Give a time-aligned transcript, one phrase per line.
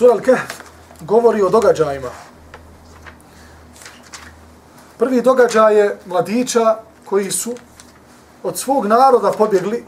[0.00, 0.62] Sura Al-Kahf
[1.00, 2.08] govori o događajima.
[4.98, 7.54] Prvi događaj je mladića koji su
[8.42, 9.84] od svog naroda pobjegli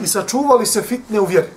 [0.00, 1.52] i sačuvali se fitne u vjeri.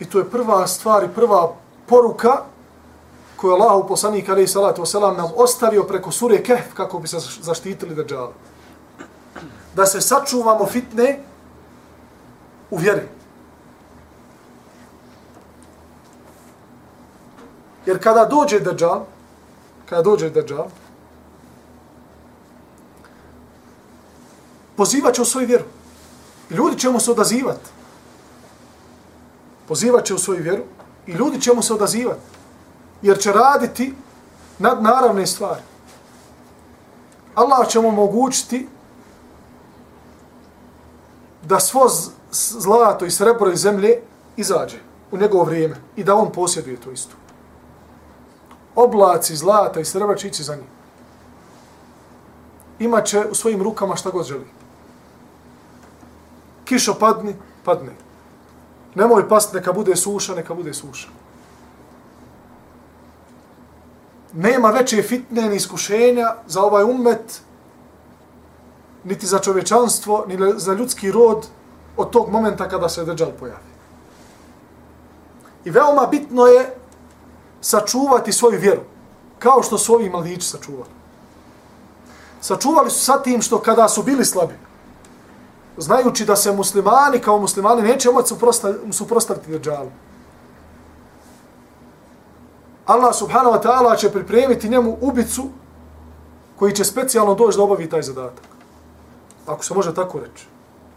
[0.00, 1.52] I to je prva stvar i prva
[1.86, 2.42] poruka
[3.36, 7.08] koju je Allah u poslanika alaihi salatu wasalam nam ostavio preko sure Kehf kako bi
[7.08, 8.32] se zaštitili država.
[9.74, 11.20] Da se sačuvamo fitne
[12.70, 13.23] u vjeri.
[17.86, 19.04] Jer kada dođe Dajjal,
[19.88, 20.68] kada dođe Dajjal,
[24.76, 25.64] pozivaće u svoju vjeru.
[26.50, 27.70] Ljudi će mu se odazivati.
[29.68, 30.62] Pozivaće u svoju vjeru
[31.06, 32.20] i ljudi će mu se odazivati.
[33.02, 33.94] Jer će raditi
[34.58, 35.60] nad naravne stvari.
[37.34, 38.68] Allah će mu omogućiti
[41.42, 41.88] da svo
[42.30, 44.00] zlato i srebro iz zemlje
[44.36, 44.78] izađe
[45.10, 47.23] u njegovo vrijeme i da on posjeduje to isto
[48.74, 50.66] oblaci zlata i srebra će ići za njim.
[52.78, 54.46] Imaće u svojim rukama šta god želi.
[56.64, 57.92] Kišo padni, padne.
[58.94, 61.08] Nemoj past, neka bude suša, neka bude suša.
[64.32, 67.42] Nema veće fitne ni iskušenja za ovaj umet,
[69.04, 71.46] niti za čovečanstvo, ni za ljudski rod
[71.96, 73.74] od tog momenta kada se Dejjal pojavi.
[75.64, 76.74] I veoma bitno je
[77.64, 78.80] sačuvati svoju vjeru,
[79.38, 80.90] kao što su ovi mladići sačuvali.
[82.40, 84.54] Sačuvali su sa tim što kada su bili slabi,
[85.76, 88.34] znajući da se muslimani kao muslimani neće moći
[88.92, 89.90] suprostaviti državu.
[92.86, 95.48] Allah subhanahu wa ta'ala će pripremiti njemu ubicu
[96.58, 98.44] koji će specijalno doći da obavi taj zadatak.
[99.46, 100.46] Ako se može tako reći.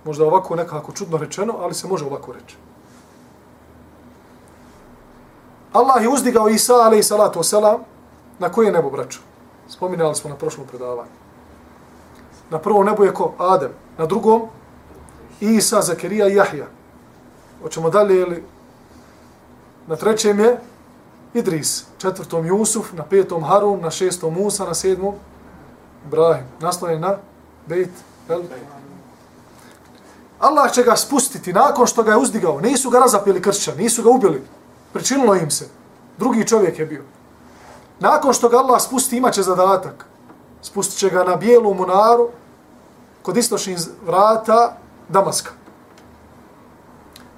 [0.03, 2.57] Možda ovako nekako čudno rečeno, ali se može ovako reći.
[5.77, 7.79] Allah je uzdigao Isa, alaih salatu wasalam,
[8.39, 9.19] na koje nebo braću?
[9.69, 11.09] Spominjali smo na prošlom predavanju.
[12.49, 13.33] Na prvom nebu je ko?
[13.37, 13.71] Adem.
[13.97, 14.41] Na drugom?
[15.39, 16.65] Isa, Zakerija i Jahja.
[17.61, 18.43] Hoćemo dalje ili?
[19.87, 20.57] Na trećem je
[21.33, 21.85] Idris.
[21.97, 25.15] Četvrtom Jusuf, na petom Harun, na šestom Musa, na sedmom
[26.05, 26.45] Ibrahim.
[26.59, 27.17] Nasloven na
[27.67, 27.89] Bejt.
[30.39, 32.61] Allah će ga spustiti nakon što ga je uzdigao.
[32.61, 34.43] Nisu ga razapili kršćani, nisu ga ubili.
[34.93, 35.67] Pričinilo im se.
[36.17, 37.03] Drugi čovjek je bio.
[37.99, 40.05] Nakon što ga Allah spusti, imaće zadatak.
[40.61, 42.29] Spustit će ga na bijelu munaru
[43.21, 44.77] kod istočnih vrata
[45.09, 45.51] Damaska.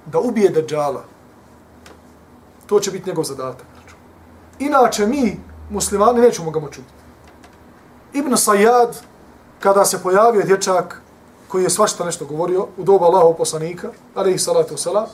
[0.06, 1.04] Da ubije Dajjala.
[2.66, 3.66] To će biti njegov zadatak.
[4.58, 5.40] Inače mi,
[5.70, 6.80] muslimani, nećemo ga moći
[8.12, 8.94] Ibn Sayyad,
[9.60, 11.02] kada se pojavio dječak
[11.48, 15.06] koji je svašta nešto govorio u doba Allahov poslanika, ali i salatu salam,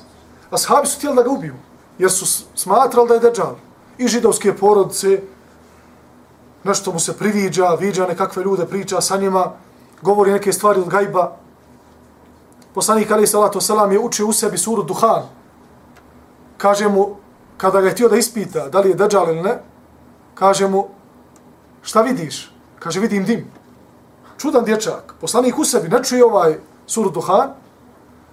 [0.50, 1.54] ashabi su htjeli da ga ubiju
[1.98, 3.54] jer su smatrali da je deđal.
[3.98, 5.22] I židovske porodice,
[6.64, 9.52] nešto mu se priviđa, viđa nekakve ljude, priča sa njima,
[10.02, 11.36] govori neke stvari od gajba.
[12.74, 15.22] Poslanik Ali Salatu Selam je učio u sebi suru Duhan.
[16.56, 17.16] Kaže mu,
[17.56, 19.58] kada ga je htio da ispita da li je deđal ili ne,
[20.34, 20.88] kaže mu,
[21.82, 22.52] šta vidiš?
[22.78, 23.46] Kaže, vidim dim.
[24.38, 25.14] Čudan dječak.
[25.20, 27.54] Poslanik u sebi ne čuje ovaj suru Duhan.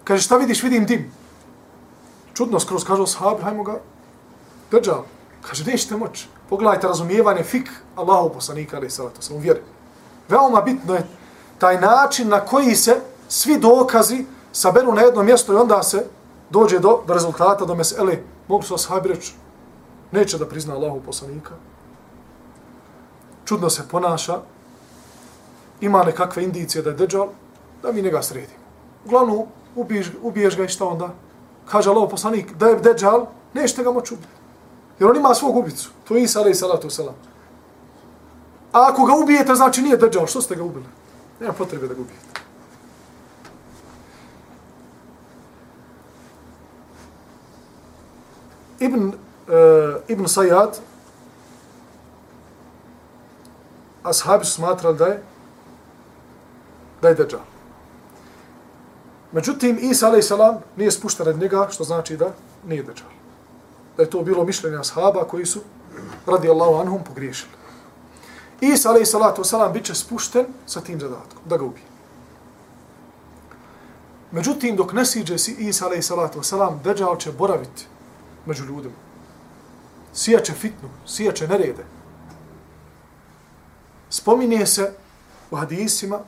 [0.04, 0.64] Kaže, šta vidiš?
[0.64, 1.12] Vidim dim
[2.34, 3.80] čudno skroz kažu sahabi, hajmo ga
[4.72, 5.06] držao.
[5.42, 6.28] Kaže, nećete moći.
[6.50, 9.62] Pogledajte razumijevanje fik Allahu poslanika, ali salatu sam uvjeri.
[10.30, 11.08] Veoma bitno je
[11.58, 16.06] taj način na koji se svi dokazi saberu na jedno mjesto i onda se
[16.50, 18.18] dođe do, do rezultata, do mesele.
[18.48, 19.34] Mogu su sahabi reći,
[20.12, 21.52] neće da prizna Allahu poslanika.
[23.46, 24.40] Čudno se ponaša.
[25.82, 27.28] Ima nekakve indicije da je deđal,
[27.82, 28.64] da mi njega sredimo.
[29.06, 31.10] Uglavnom, ubiješ, ubiješ ga i šta onda?
[31.72, 34.30] Kaže Allah poslanik, da je deđal, nećete ga moći ubiti.
[35.00, 35.90] Jer on ima svog ubicu.
[36.08, 37.16] To je Isa, alaih salatu salam.
[38.72, 40.28] A ako ga ubijete, znači nije deđal.
[40.28, 40.86] Što ste ga ubili?
[41.40, 42.42] Nema potrebe da ga ubijete.
[48.80, 49.14] Ibn, uh,
[50.08, 50.80] Ibn Sayyad,
[54.04, 55.24] ashabi su smatrali da je
[57.02, 57.53] da je deđal.
[59.34, 60.32] Međutim, Isa a.s.
[60.78, 62.34] nije spušten od njega, što znači da
[62.68, 63.10] nije deđal.
[63.98, 65.62] Da je to bilo mišljenje ashaba koji su,
[66.26, 67.52] radi Allahu anhum, pogriješili.
[68.62, 69.74] Isa a.s.
[69.74, 71.86] bit će spušten sa tim zadatkom, da ga ubije.
[74.32, 76.54] Međutim, dok ne siđe si Isa a.s.
[76.84, 77.86] deđal će boraviti
[78.46, 78.96] među ljudima.
[80.14, 81.86] Sijaće fitnu, sijaće nerede.
[84.10, 84.94] Spominje se
[85.52, 86.20] u hadisima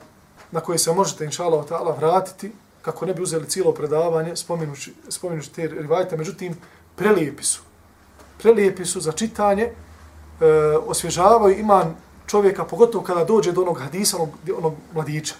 [0.50, 2.52] na koje se možete, inša Allah, vratiti
[2.86, 6.56] kako ne bi uzeli cijelo predavanje, spominući, spominući te rivajte, međutim,
[6.96, 7.60] Prelijepi su.
[8.38, 9.74] Prelijepi su za čitanje, e,
[10.86, 11.96] osvježavaju iman
[12.26, 15.34] čovjeka, pogotovo kada dođe do onog hadisa, onog, onog mladića.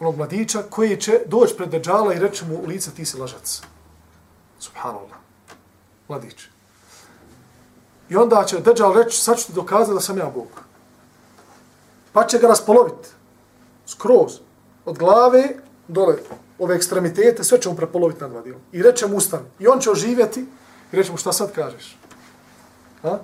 [0.00, 3.62] Onog mladića koji će doći pred Deđala i reći mu u lice ti si lažac.
[4.58, 5.18] Subhanallah.
[6.08, 6.48] Mladić.
[8.08, 10.62] I onda će Deđal reći, sad ću ti dokazati da sam ja Bog.
[12.12, 13.15] Pa će ga raspoloviti.
[13.86, 14.40] Skroz.
[14.84, 15.56] Od glave
[15.88, 16.16] dole
[16.58, 18.60] ove ekstremitete, sve će mu prepoloviti na dva dijela.
[18.72, 19.40] I reće mu ustan.
[19.58, 20.46] I on će oživjeti
[20.92, 21.96] i reće mu šta sad kažeš.
[23.02, 23.18] Ha?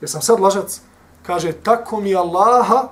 [0.00, 0.80] Jer sam sad lažac.
[1.26, 2.88] Kaže, tako mi Allaha,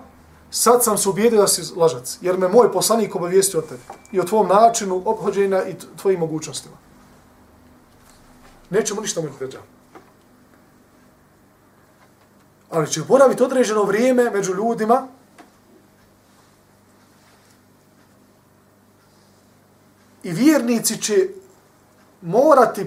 [0.51, 2.19] sad sam se ubijedio da si lažac.
[2.21, 3.83] Jer me moj poslanik obavijestio o tebi.
[4.13, 6.77] I o tvom načinu obhođenja i tvojim mogućnostima.
[8.71, 9.57] Nećemo ništa mu reći.
[12.71, 15.09] Ali će boraviti određeno vrijeme među ljudima
[20.25, 21.29] i vjernici će
[22.23, 22.87] morati,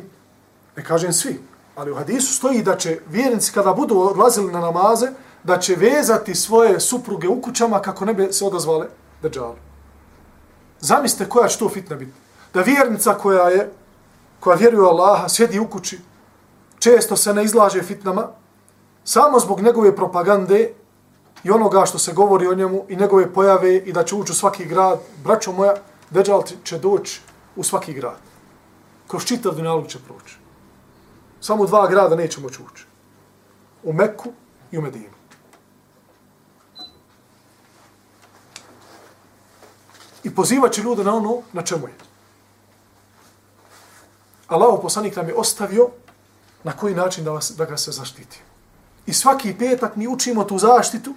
[0.75, 1.39] ne kažem svi,
[1.75, 5.07] ali u hadisu stoji da će vjernici kada budu odlazili na namaze,
[5.43, 8.87] da će vezati svoje supruge u kućama kako ne bi se odazvale
[9.21, 9.55] držali.
[10.79, 12.11] Zamislite koja će to fitna biti.
[12.53, 13.71] Da vjernica koja je,
[14.39, 15.99] koja vjeruje u Allaha, sjedi u kući,
[16.79, 18.27] često se ne izlaže fitnama,
[19.03, 20.73] samo zbog njegove propagande
[21.43, 24.35] i onoga što se govori o njemu i njegove pojave i da će ući u
[24.35, 25.75] svaki grad, braćo moja,
[26.09, 27.21] Deđal će doći
[27.57, 28.19] u svaki grad.
[29.07, 30.37] Kroz čitav dunjalog će proći.
[31.41, 32.85] Samo dva grada neće moći ući.
[33.83, 34.29] U Meku
[34.71, 35.17] i u Medinu.
[40.23, 41.93] I pozivat će ljude na ono na čemu je.
[44.47, 45.89] Allah poslanik nam je ostavio
[46.63, 48.39] na koji način da, vas, da ga se zaštiti.
[49.05, 51.13] I svaki petak mi učimo tu zaštitu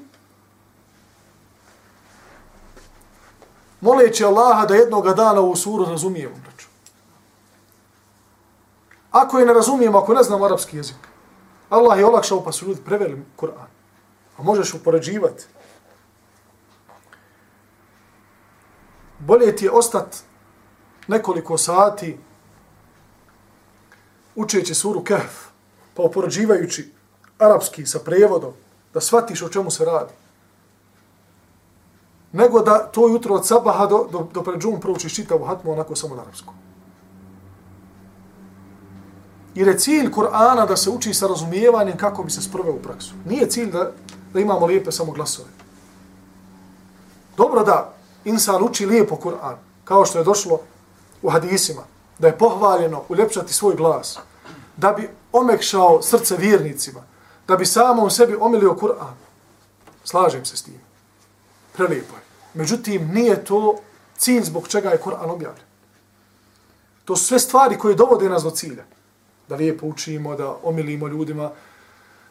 [3.91, 6.35] moleći Allaha da jednog dana u suru razumijemo.
[6.43, 6.67] Braću.
[9.11, 10.97] Ako je ne razumijemo, ako ne znamo arapski jezik,
[11.71, 13.71] Allah je olakšao pa su ljudi preveli Kur'an.
[14.39, 15.45] A možeš upoređivati.
[19.19, 20.19] Bolje ti je ostati
[21.09, 22.19] nekoliko sati
[24.35, 25.35] učeći suru Kehf,
[25.95, 26.93] pa upoređivajući
[27.39, 28.53] arapski sa prevodom,
[28.95, 30.13] da shvatiš o čemu se radi
[32.33, 35.97] nego da to jutro od sabaha do, do, do pred džum proučiš čitavu hatmu onako
[35.97, 36.55] samo na arapskom.
[39.55, 43.15] Jer je cilj Kur'ana da se uči sa razumijevanjem kako bi se sproveo u praksu.
[43.25, 43.91] Nije cilj da,
[44.33, 45.49] da imamo lijepe samo glasove.
[47.37, 47.93] Dobro da
[48.25, 50.61] insan uči lijepo Kur'an, kao što je došlo
[51.23, 51.83] u hadisima,
[52.19, 54.19] da je pohvaljeno uljepšati svoj glas,
[54.77, 57.01] da bi omekšao srce vjernicima,
[57.49, 59.15] da bi samom sebi omilio Kur'an.
[60.05, 60.90] Slažem se s tim.
[61.73, 62.23] Prelijepo je.
[62.55, 63.79] Međutim, nije to
[64.17, 65.65] cilj zbog čega je Koran objavljen.
[67.05, 68.85] To su sve stvari koje dovode nas do cilja.
[69.49, 71.51] Da lijepo učimo, da omilimo ljudima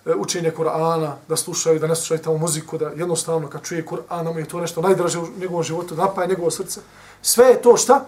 [0.06, 4.26] e, učenje Korana, da slušaju, da ne slušaju tamo muziku, da jednostavno kad čuje Koran,
[4.26, 6.82] nam je to nešto najdraže u njegovom životu, da napaje njegovo srce.
[7.22, 8.06] Sve je to šta?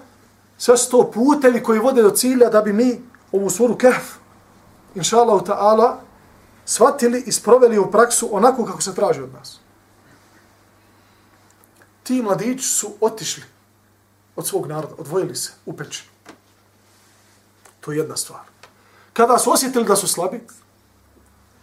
[0.58, 3.02] Sve su to putevi koji vode do cilja da bi mi
[3.32, 4.16] ovu suru Kehf,
[4.96, 5.96] inša Allah ta'ala,
[6.66, 9.60] shvatili i sproveli u praksu onako kako se traži od nas
[12.12, 13.44] ti mladići su otišli
[14.36, 16.04] od svog naroda, odvojili se u peći.
[17.80, 18.42] To je jedna stvar.
[19.14, 20.42] Kada su osjetili da su slabi,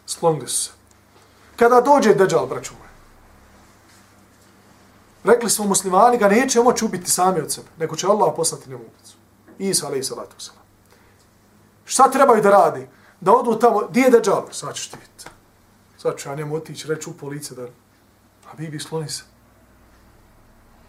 [0.07, 0.71] sklonili su se.
[1.57, 2.91] Kada dođe Deđal, braću moje,
[5.25, 8.85] rekli smo muslimani ga neće moći ubiti sami od sebe, nego će Allah poslati njemu
[8.85, 9.17] ubicu.
[9.59, 10.65] Isa, alaih salatu wasalam.
[11.85, 12.89] Šta trebaju da radi?
[13.21, 14.49] Da odu tamo, gdje je Deđal?
[14.51, 15.25] Sad ćeš ti vidjeti.
[15.99, 17.63] Sad ću ja njemu otići, reći u police da...
[18.51, 19.38] A Bibi, skloni se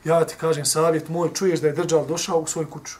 [0.03, 2.95] ja ti kažem savjet moj, čuješ da je držal došao u svoju kuću.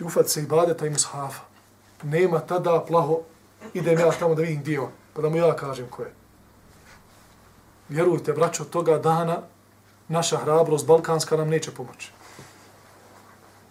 [0.00, 1.42] I ufat se i badeta i mushafa.
[2.02, 3.20] Nema tada plaho,
[3.74, 6.12] idem ja tamo da vidim gdje on, pa da mu ja kažem ko je.
[7.88, 9.42] Vjerujte, braćo, toga dana
[10.08, 12.10] naša hrabrost balkanska nam neće pomoći.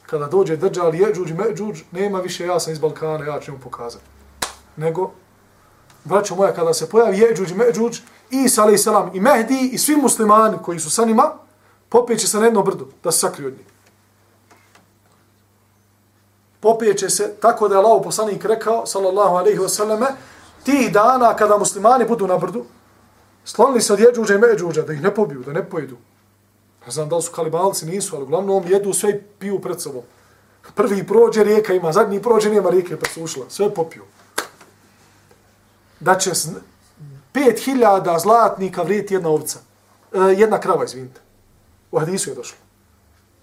[0.06, 3.60] Kada dođe držal džuđ, me džuđ, nema više ja sam iz Balkana, ja ću mu
[3.60, 4.06] pokazati.
[4.76, 5.12] Nego,
[6.04, 9.96] braćo moja, kada se pojavi jeđuđ i međuđ, Isa alaih salam i Mehdi i svi
[9.96, 11.32] muslimani koji su sa njima,
[11.90, 13.66] popijeće se na jedno brdo da se sakriju od njih.
[16.60, 20.08] Popijeće se tako da je Allah poslanik rekao, sallallahu alaihi wasallame,
[20.64, 22.66] ti dana kada muslimani budu na brdu,
[23.46, 25.98] slonili se od jeđuđa i međuđa, da ih ne pobiju, da ne pojedu.
[26.86, 30.04] Ne znam da li su kalibalci, nisu, ali uglavnom jedu sve i piju pred sobom.
[30.76, 34.04] Prvi prođe rijeka ima, zadnji prođe nema rijeke pa su ušla, sve popiju.
[36.02, 36.32] Da će
[37.32, 39.60] pet hiljada zlatnika vrijeti jedna ovca.
[40.14, 41.22] E, jedna krava, izvinite.
[41.92, 42.58] U hadisu je došlo.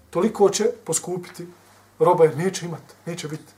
[0.09, 1.47] Toliko će poskupiti
[1.99, 3.53] roba jer neće imati, neće biti.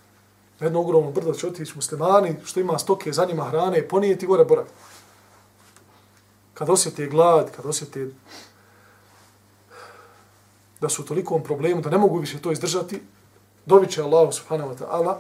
[0.60, 4.46] Na jedno ogromno brdo će otići muslimani, što ima stoke, za njima hrane, ponijeti gore
[4.46, 4.68] borak.
[6.54, 8.08] Kad osjete glad, kad osjete
[10.82, 13.02] da su u tolikom problemu, da ne mogu više to izdržati,
[13.66, 15.16] dobit će Allah subhanahu wa ta'ala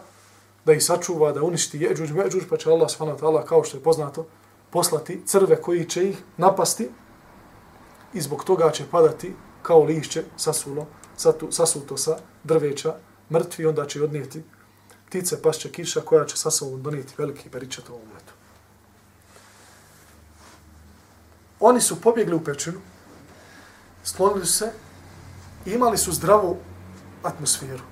[0.65, 3.77] da ih sačuva, da uništi jeđuđ, međuđ, pa će Allah subhanahu wa ta'ala, kao što
[3.77, 4.27] je poznato,
[4.69, 6.89] poslati crve koji će ih napasti
[8.13, 10.87] i zbog toga će padati kao lišće sasulo,
[11.49, 12.95] sasuto sa drveća,
[13.31, 14.43] mrtvi, onda će odnijeti
[15.07, 18.33] ptice, pašće kiša koja će sa sobom donijeti veliki beričat ovom letu.
[21.59, 22.79] Oni su pobjegli u pećinu,
[24.03, 24.71] sklonili se
[25.65, 26.57] i imali su zdravu
[27.23, 27.90] atmosferu.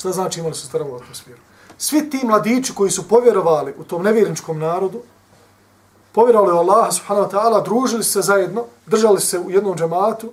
[0.00, 1.38] Šta znači imali su zdravu atmosferu?
[1.78, 5.02] Svi ti mladići koji su povjerovali u tom nevjerničkom narodu,
[6.12, 10.32] povjerovali u Allaha subhanahu wa ta'ala, družili se zajedno, držali se u jednom džematu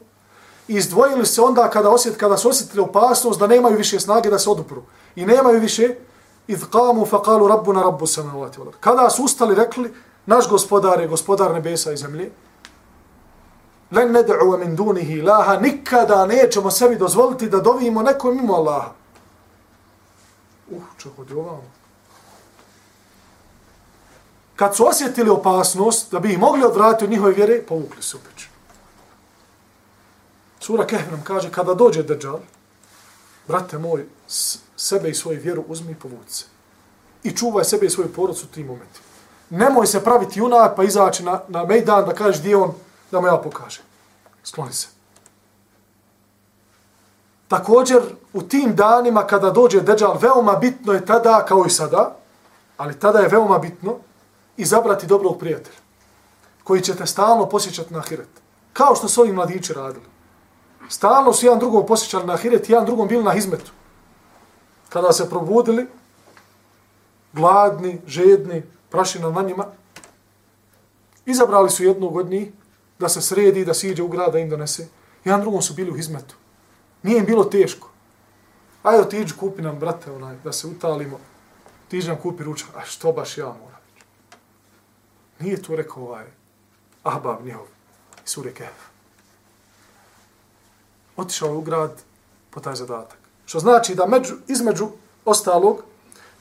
[0.67, 4.39] i izdvojili se onda kada, osjet, kada su osjetili opasnost da nemaju više snage da
[4.39, 4.83] se odupru.
[5.15, 5.95] I nemaju više
[6.47, 9.93] idh qamu fa qalu rabbuna rabbu samavati wal Kada su ustali rekli
[10.25, 12.31] naš gospodar je gospodar nebesa i zemlje.
[13.91, 18.96] Len ned'u min dunihi laha nikada nećemo sebi dozvoliti da dovimo nekom mimo Allaha.
[20.71, 21.63] Uh, čak je ovamo.
[24.55, 28.21] Kad su osjetili opasnost da bi ih mogli odvratiti od njihove vjere, povukli se u.
[30.59, 32.39] Sura Kehf nam kaže, kada dođe Dejjal,
[33.47, 34.05] brate moj,
[34.75, 36.45] sebe i svoju vjeru uzmi i povuci se.
[37.23, 39.05] I čuvaj sebe i svoju porodcu u tim momentima.
[39.49, 42.73] Nemoj se praviti junak pa izaći na, na mejdan da kažeš gdje on,
[43.11, 43.83] da mu ja pokažem.
[44.43, 44.96] Skloni se.
[47.47, 48.01] Također,
[48.33, 52.15] u tim danima kada dođe Dejjal, veoma bitno je tada, kao i sada,
[52.77, 53.95] ali tada je veoma bitno,
[54.57, 55.77] izabrati dobrog prijatelja,
[56.63, 58.29] koji će te stalno posjećati na ahiret.
[58.73, 60.05] Kao što su ovi mladići radili.
[60.89, 63.71] Stalno su jedan drugom posjećali na ahiret, jedan drugom bili na hizmetu.
[64.89, 65.87] Kada se probudili,
[67.33, 69.65] gladni, žedni, prašina na njima,
[71.25, 72.51] izabrali su jednog od njih
[72.99, 74.87] da se sredi, da siđe u grad, da im donese.
[75.25, 76.35] Jedan drugom su bili u hizmetu.
[77.07, 77.87] Nije im bilo teško.
[78.83, 81.19] Ajde, otiđi, kupi nam, brate, onaj, da se utalimo.
[81.87, 82.69] Otiđi nam, kupi ručak.
[82.75, 83.81] A što baš ja moram?
[85.39, 86.25] Nije to rekao ovaj
[87.03, 87.65] Ahbab njihov
[88.25, 88.89] iz Sure Kehf.
[91.17, 92.03] Otišao u grad
[92.49, 93.17] po taj zadatak.
[93.45, 94.89] Što znači da među, između
[95.25, 95.83] ostalog,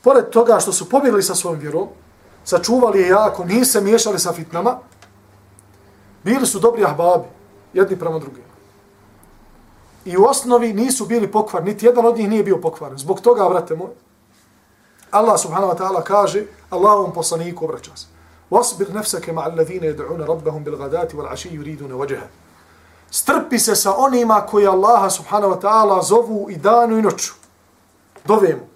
[0.03, 1.89] pored toga što su pobjegli sa svojom vjerom,
[2.45, 4.79] sačuvali je jako, nije se miješali sa fitnama,
[6.25, 7.29] bili su dobri ahbabi,
[7.73, 8.46] jedni prema drugim.
[10.07, 12.99] I u osnovi nisu bili pokvar, niti jedan od njih nije bio pokvaren.
[12.99, 13.91] Zbog toga, vrate moj,
[15.11, 18.07] Allah subhanahu wa ta'ala kaže, Allahom poslaniku obraća se.
[18.51, 22.27] Wasbir nafsaka ma'a alladhina yad'una rabbahum bil gadati wal 'ashi yuriduna wajha.
[23.11, 27.33] Strpi se sa onima koji Allaha subhanahu wa ta'ala zovu i danu i noću.
[28.25, 28.67] Dovemu.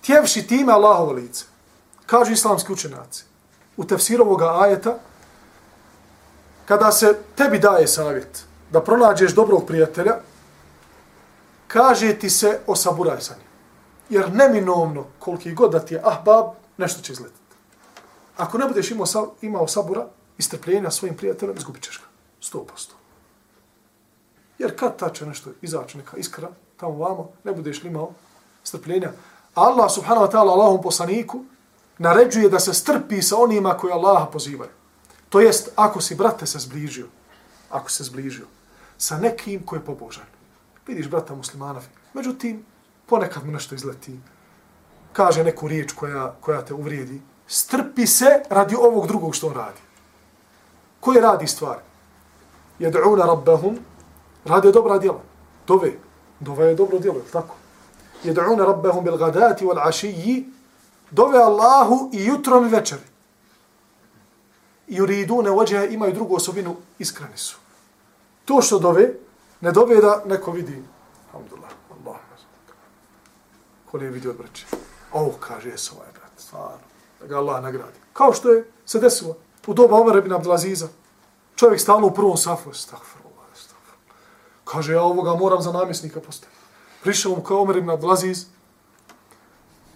[0.00, 1.44] Tjevši time Allahovo lice.
[2.06, 3.24] Kažu islamski učenjaci.
[3.76, 4.98] U tefsiru ovoga ajeta,
[6.66, 10.16] kada se tebi daje savjet da pronađeš dobrog prijatelja,
[11.68, 13.48] kaže ti se osaburaj sa njim.
[14.08, 16.46] Jer neminovno, koliki god da ti je ahbab,
[16.76, 17.38] nešto će izletiti.
[18.36, 19.06] Ako ne budeš imao,
[19.40, 20.06] imao sabura
[20.38, 22.06] i strpljenja svojim prijateljem, izgubit ćeš ga.
[22.40, 22.94] Sto posto.
[24.58, 28.12] Jer kad ta će nešto izaći, neka iskra, tamo vamo, ne budeš imao
[28.64, 29.12] strpljenja.
[29.54, 31.44] Allah subhanahu wa ta'ala Allahom poslaniku
[31.98, 34.70] naređuje da se strpi sa onima koji Allaha pozivaju.
[35.28, 37.06] To jest, ako si, brate, se zbližio,
[37.70, 38.46] ako se zbližio
[38.98, 40.26] sa nekim koji je pobožan.
[40.86, 41.80] Vidiš brata muslimana,
[42.14, 42.64] međutim,
[43.06, 44.18] ponekad mu nešto izleti,
[45.12, 49.80] kaže neku riječ koja, koja te uvrijedi, strpi se radi ovog drugog što on radi.
[51.00, 51.80] Koje radi stvari?
[52.78, 53.78] Jed'una rabbahum,
[54.44, 55.20] rade dobra djela.
[55.66, 55.92] Dove.
[56.40, 57.54] Dove je dobro djelo, tako?
[58.24, 60.46] Jed'una rabbahum bil gadati wal ašiji,
[61.10, 63.02] dove Allahu i jutrom i večeri.
[64.86, 67.56] I uridune ođeha imaju drugu osobinu, iskreni su.
[68.48, 69.10] To što dove,
[69.60, 70.82] ne dove da neko vidi.
[71.26, 72.16] Alhamdulillah, Allah.
[73.90, 74.66] Ko nije vidio od braće?
[75.12, 76.88] Ovo kaže, jesu ovaj brat, stvarno
[77.20, 77.98] da ga Allah nagradi.
[78.12, 79.36] Kao što je se desilo
[79.66, 80.88] u doba Omer ibn Abdelaziza.
[81.56, 82.72] Čovjek stalno u prvom safu.
[82.72, 84.16] Stagfirullah, stagfirullah.
[84.64, 86.58] Kaže, ja ovoga moram za namjesnika postaviti.
[87.02, 88.46] Prišao mu kao Omer ibn Abdelaziz.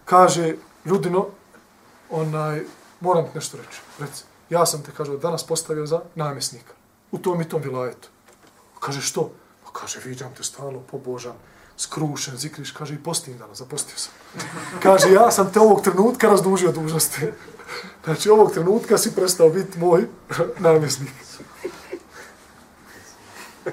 [0.05, 1.27] Kaže, ljudino,
[2.11, 2.65] onaj,
[3.01, 3.81] moram ti nešto reći.
[3.99, 6.75] Reci, ja sam te, kaže, danas postavio za namjesnika.
[7.13, 8.12] U tom i tom vilajetu.
[8.83, 9.31] Kaže, što?
[9.65, 11.35] Pa kaže, viđam te stalno, pobožan
[11.77, 14.13] skrušen, zikriš, kaže, i postim danas, zapostio sam.
[14.83, 17.33] Kaže, ja sam te ovog trenutka razdužio dužnosti.
[18.05, 20.09] Znači, ovog trenutka si prestao biti moj
[20.67, 21.13] namjesnik.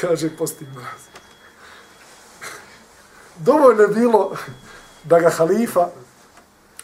[0.00, 1.00] Kaže, posti mraz.
[3.38, 4.36] Dovoljno je bilo
[5.04, 5.88] da ga halifa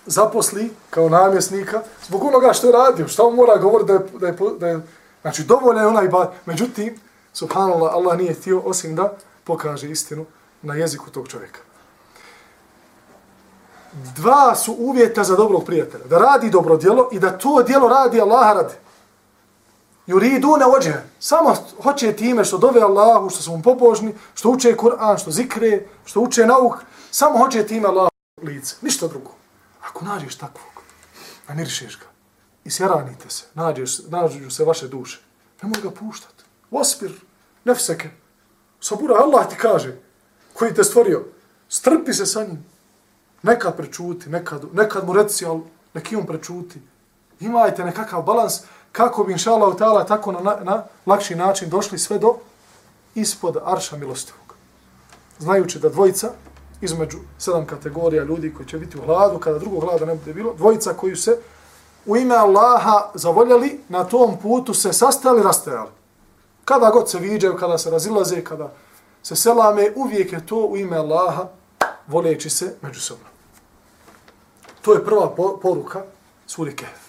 [0.07, 3.09] zaposli kao namjesnika zbog onoga što je radio.
[3.09, 4.81] Šta on mora govoriti da je, da je, da je
[5.23, 6.33] znači dovoljno je onaj bad.
[6.47, 7.01] Međutim,
[7.33, 9.13] subhanallah, Allah nije htio osim da
[9.45, 10.27] pokaže istinu
[10.63, 11.61] na jeziku tog čovjeka.
[14.17, 16.05] Dva su uvjeta za dobrog prijatelja.
[16.05, 18.75] Da radi dobro djelo i da to djelo radi Allah radi.
[20.07, 20.95] Juridu ne ođe.
[21.21, 25.87] Samo hoće time što dove Allahu, što su mu pobožni, što uče Kur'an, što zikre,
[26.05, 26.75] što uče nauk.
[27.11, 28.09] Samo hoće time Allah
[28.43, 28.77] lice.
[28.83, 29.42] Ništa drugo.
[29.89, 30.83] Ako nađeš takvog,
[31.49, 32.07] namirišeš ga
[32.65, 35.21] i sjaranite se, nađeš, nađu se vaše duše,
[35.63, 36.45] nemoj ga puštati.
[36.71, 37.21] Ospir,
[37.65, 38.11] nefseke.
[38.81, 39.97] Sabura, Allah ti kaže,
[40.53, 41.25] koji te stvorio,
[41.69, 42.65] strpi se sa njim.
[43.43, 45.63] Nekad prečuti, nekad, nekad mu reci, ali
[45.95, 46.81] neki on prečuti.
[47.41, 48.61] Imajte nekakav balans
[48.93, 52.37] kako bi, inša Allah, ta'ala, tako na, na, na lakši način došli sve do
[53.15, 54.55] ispod arša milostivog.
[55.39, 56.31] Znajući da dvojica
[56.83, 60.55] između sedam kategorija ljudi koji će biti u hladu, kada drugog hlada ne bude bilo,
[60.55, 61.39] dvojica koji se
[62.07, 65.91] u ime Allaha zavoljali, na tom putu se sastali, rastajali.
[66.65, 68.73] Kada god se viđaju, kada se razilaze, kada
[69.23, 71.49] se selame, uvijek je to u ime Allaha
[72.07, 73.25] voleći se međusobno.
[74.83, 76.03] To je prva poruka
[76.47, 77.03] suri Kehf.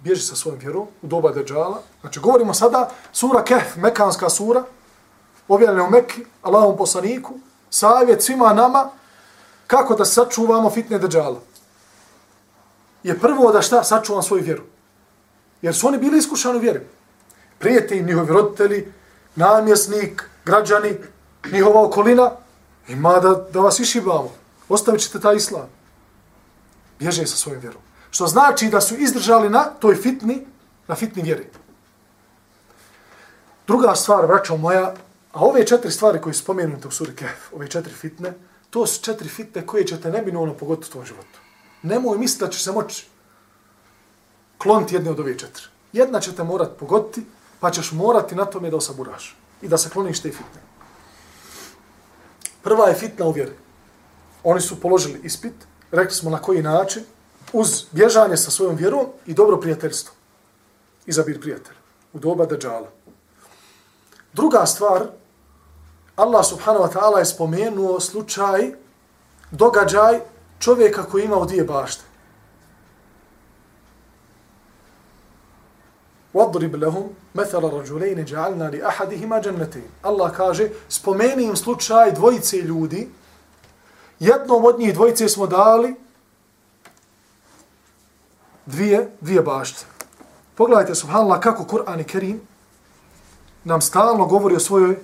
[0.00, 1.82] Bježi sa svojim vjerom u doba Deđala.
[2.00, 4.64] Znači, govorimo sada sura Kehf, mekanska sura,
[5.48, 7.34] objavljena u Mekki, Allahom poslaniku,
[7.70, 8.90] savjet svima nama
[9.68, 11.40] kako da sačuvamo fitne deđala,
[13.02, 13.84] Je prvo da šta?
[13.84, 14.62] Sačuvam svoju vjeru.
[15.62, 16.80] Jer su oni bili iskušani u vjeri.
[17.58, 18.92] Prijete im njihovi roditelji,
[19.36, 20.96] namjesnik, građani,
[21.52, 22.30] njihova okolina,
[22.88, 24.30] ima da, da vas išibamo.
[24.68, 25.68] Ostavit ćete taj islam.
[26.98, 27.82] Bježe sa svojim vjerom.
[28.10, 30.46] Što znači da su izdržali na toj fitni,
[30.88, 31.46] na fitni vjeri.
[33.66, 34.94] Druga stvar, vraćam moja,
[35.32, 38.34] a ove četiri stvari koje spomenute u suri Kef, ove četiri fitne,
[38.70, 41.38] to su četiri fitne koje ćete neminovno pogoditi u tvojom životu.
[41.82, 43.06] Nemoj misliti da će se moći
[44.58, 45.64] kloniti jedne od ove četiri.
[45.92, 47.24] Jedna će te morati pogoditi,
[47.60, 50.60] pa ćeš morati na tome da osaburaš i da se kloniš te fitne.
[52.62, 53.52] Prva je fitna u vjeri.
[54.44, 55.54] Oni su položili ispit,
[55.90, 57.02] rekli smo na koji način,
[57.52, 60.14] uz bježanje sa svojom vjerom i dobro prijateljstvo.
[61.06, 61.74] Izabir prijatelj.
[62.12, 62.90] U doba Dajjala.
[64.32, 65.06] Druga stvar,
[66.17, 68.71] Allah subhanahu wa ta'ala je spomenuo slučaj,
[69.51, 70.19] događaj
[70.59, 72.03] čovjeka koji ima dvije bašte.
[76.33, 83.09] وَضْرِبْ لَهُمْ مَثَلَ رَجُلَيْنِ جَعَلْنَا لِأَحَدِهِمَا جَنَّتِينَ Allah kaže, spomeni im slučaj dvojice ljudi,
[84.19, 85.95] jednom od njih dvojice smo dali
[88.65, 89.85] dvije, dvije bašte.
[90.55, 92.41] Pogledajte, subhanallah, kako Kur'an i Kerim
[93.63, 94.99] nam stalno govori o svojoj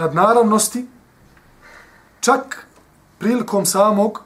[0.00, 0.86] nadnaravnosti,
[2.20, 2.66] čak
[3.18, 4.24] prilikom samog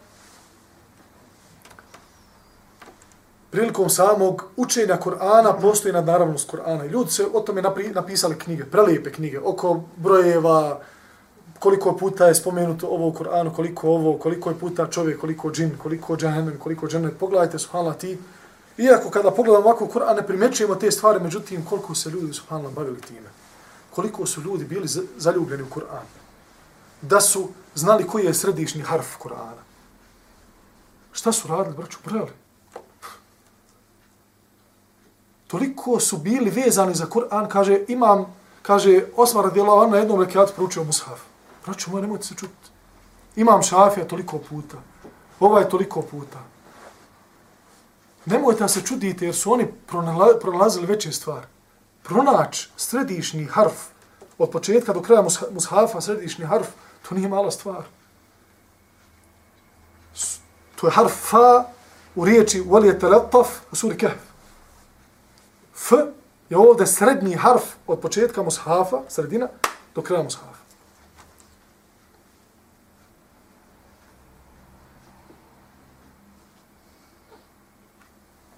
[3.54, 6.86] prilikom samog učenja Kur'ana postoji nadnaravnost Kur'ana.
[6.86, 7.62] I ljudi se o tome
[7.94, 10.80] napisali knjige, prelijepe knjige, oko brojeva,
[11.58, 15.70] koliko puta je spomenuto ovo u Kur'anu, koliko ovo, koliko je puta čovjek, koliko džin,
[15.82, 17.18] koliko džahennem, koliko džennet.
[17.18, 18.18] Pogledajte, subhanallah, ti.
[18.78, 23.00] Iako kada pogledamo ovako Kur'an, ne primećujemo te stvari, međutim, koliko se ljudi, subhanallah, bavili
[23.00, 23.43] time.
[23.94, 26.06] Koliko su ljudi bili zaljubljeni u Kur'an.
[27.02, 29.62] Da su znali koji je središnji harf Kur'ana.
[31.12, 32.32] Šta su radili, braću, brali?
[35.46, 38.26] Toliko su bili vezani za Kur'an, kaže, imam,
[38.62, 41.20] kaže, Osmar radijallahu na jednom rekiatu proučio Mushaf.
[41.66, 42.70] Braću moja, nemojte se čuti.
[43.36, 44.76] Imam šafija toliko puta.
[45.40, 46.38] Ovaj toliko puta.
[48.26, 49.66] Nemojte da se čudite jer su oni
[50.40, 51.46] pronalazili veće stvari.
[52.04, 53.88] Pronač središnji harf
[54.38, 56.68] od početka do kraja mushafa, središnji harf,
[57.08, 57.84] to nije mala stvar.
[60.76, 61.64] To je harf fa
[62.14, 64.20] u riječi valijete letaf u suri kehf.
[65.74, 65.92] F
[66.50, 69.48] je ovdje srednji harf od početka mushafa, sredina,
[69.94, 70.64] do kraja mushafa.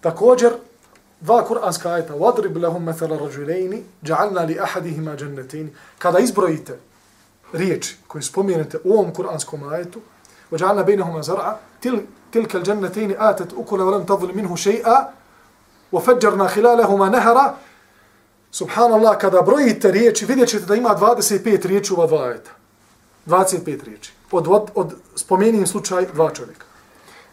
[0.00, 0.52] Također,
[1.20, 6.78] dva kuranska ajta, وَضْرِبْ لَهُمْ مَثَلَ رَجُلَيْنِ جَعَلْنَا لِأَحَدِهِمَا جَنَّتِينِ Kada izbrojite
[7.52, 10.00] riječi koje spomenete u ovom kuranskom ajetu,
[10.50, 11.56] وَجَعَلْنَا بَيْنَهُمَا زَرْعَ
[12.32, 15.08] تِلْكَ الْجَنَّتَيْنِ آتَتْ أُكُلَ وَلَمْ تَظْلِ مِنْهُ شَيْئًا
[15.92, 17.54] وَفَجَّرْنَا خِلَالَهُمَا نَهَرًا
[18.50, 22.50] Subhanallah, kada brojite riječi, vidjet ćete da ima 25 riječi u ova dva ajeta.
[23.26, 24.12] 25 riječi.
[24.30, 26.66] Od, od, od spomenim slučaj dva čovjeka.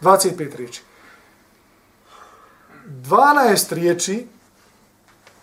[0.02, 0.82] 25 riječi.
[2.86, 4.28] 12 riječi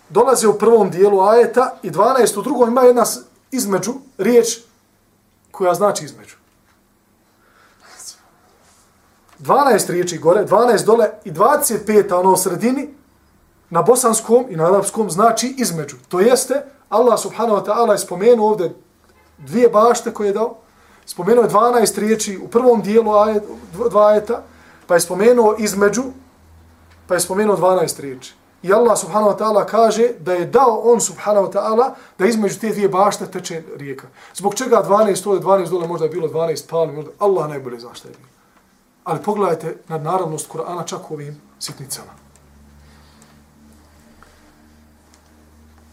[0.10, 3.04] dolaze u prvom dijelu ajeta i 12 u drugom ima jedna
[3.52, 4.58] između riječ
[5.52, 6.36] koja znači između.
[9.40, 12.90] 12 riječi gore, 12 dole i 25 ono u sredini
[13.70, 15.96] na bosanskom i na arapskom znači između.
[16.10, 18.76] To jeste, Allah subhanahu wa ta'ala je spomenuo ovdje
[19.38, 20.58] dvije bašte koje je dao,
[21.06, 23.44] spomenuo je 12 riječi u prvom dijelu ajet,
[23.90, 24.44] dva ajeta,
[24.88, 26.04] pa je spomenuo između,
[27.12, 28.34] pa je spomenuo 12 riječi.
[28.64, 32.60] I Allah subhanahu wa ta'ala kaže da je dao on subhanahu wa ta'ala da između
[32.60, 34.08] te dvije bašte teče rijeka.
[34.36, 37.94] Zbog čega 12 dole, 12 dole, možda je bilo 12 palmi, možda Allah najbolje zna
[37.94, 38.30] šta je bilo.
[39.04, 42.12] Ali pogledajte na naravnost Kur'ana čak u ovim sitnicama.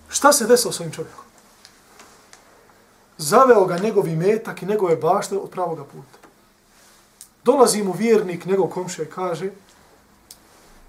[0.08, 1.24] Šta se desilo s ovim čovjekom?
[3.16, 6.18] Zaveo ga njegovi metak i njegove bašte od pravoga puta.
[7.44, 9.50] Dolazi mu vjernik, njegov komšija i kaže,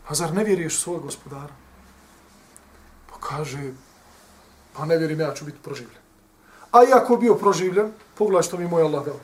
[0.10, 1.54] a zar ne vjeruješ u svoga gospodara?
[3.12, 3.72] Pa kaže,
[4.74, 6.02] pa ne vjerim, ja ću biti proživljen.
[6.72, 9.20] A iako bio proživljen, pogledaj što mi moj Allah dao.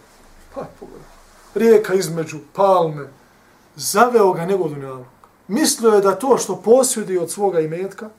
[0.55, 1.09] Pa pogledaj.
[1.55, 3.07] Rijeka između, palme,
[3.75, 5.05] zaveo ga njegov dunjalog.
[5.47, 8.09] Mislio je da to što posjedi od svoga imetka,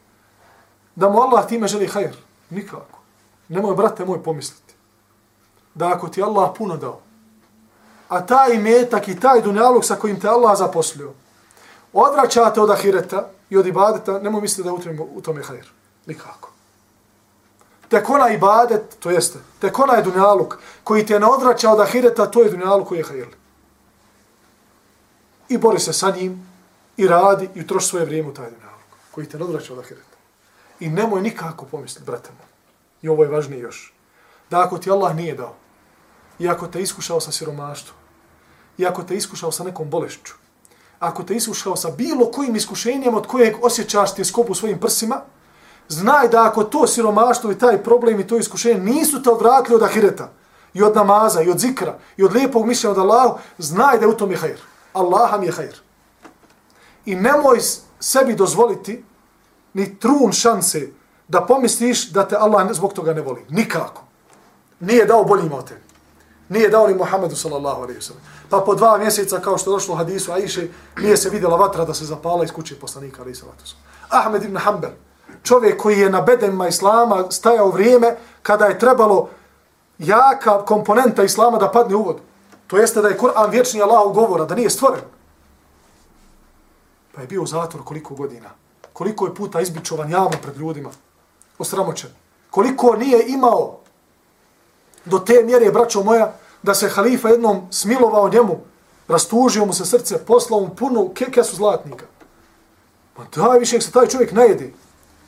[0.94, 2.16] da mu Allah time želi hajr.
[2.50, 3.00] Nikako.
[3.48, 4.74] Nemoj, brate moj, pomisliti.
[5.74, 7.00] Da ako ti Allah puno dao,
[8.09, 11.12] a taj imetak i taj dunjalog sa kojim te Allah zaposlio,
[11.92, 15.66] odvraćate od ahireta i od ibadeta, nemoj misliti da utrimo u tome hajr.
[16.07, 16.51] Nikako.
[17.88, 22.42] Tek onaj ibadet, to jeste, tek onaj dunjaluk koji te ne odvraća od ahireta, to
[22.42, 23.29] je dunjaluk koji je hajr.
[25.49, 26.49] I bori se sa njim,
[26.96, 30.16] i radi, i utroši svoje vrijeme u taj dunjaluk koji te ne odvraća od ahireta.
[30.81, 32.49] I nemoj nikako pomisliti, brate moj,
[33.03, 33.94] i ovo je važnije još,
[34.51, 35.55] da ako ti Allah nije dao,
[36.38, 37.96] i ako te iskušao sa siromaštvom,
[38.79, 40.35] i ako te iskušao sa nekom bolešću,
[40.98, 45.20] ako te iskušao sa bilo kojim iskušenjem od kojeg osjećaš ti skopu svojim prsima,
[45.88, 49.82] znaj da ako to siromaštvo i taj problem i to iskušenje nisu te odvratili od
[49.82, 50.32] ahireta,
[50.74, 54.09] i od namaza, i od zikra, i od lijepog mišljenja od Allahu, znaj da je
[54.09, 54.61] u tom je hajr.
[54.92, 55.76] Allaham je hajr.
[57.06, 57.61] I nemoj
[58.00, 59.04] sebi dozvoliti
[59.74, 60.88] ni trun šanse
[61.28, 63.44] da pomisliš da te Allah zbog toga ne voli.
[63.48, 64.02] Nikako.
[64.80, 65.80] Nije dao boljima od tebi.
[66.48, 68.22] Nije dao ni Muhammedu sallallahu alaihi sallam.
[68.50, 71.85] Pa po dva mjeseca, kao što je došlo u hadisu Aiše, nije se vidjela vatra
[71.85, 73.64] da se zapala iz kuće poslanika alaihi sallatu
[74.09, 74.90] Ahmed ibn Hanbel,
[75.42, 79.28] čovjek koji je na bedenima Islama stajao vrijeme kada je trebalo
[79.98, 82.20] jaka komponenta Islama da padne u vodu.
[82.66, 85.00] To jeste da je Kur'an vječni Allahov govora, da nije stvoren.
[87.14, 88.50] Pa je bio u zatvor koliko godina
[88.96, 90.90] koliko je puta izbičovan javno pred ljudima,
[91.59, 92.11] osramoćen.
[92.50, 93.78] Koliko nije imao
[95.07, 98.61] do te mjere, braćo moja, da se halifa jednom smilovao njemu,
[99.09, 102.07] rastužio mu se srce, poslao mu puno kesu zlatnika.
[103.19, 104.75] Ma daj više, se taj čovjek najedi.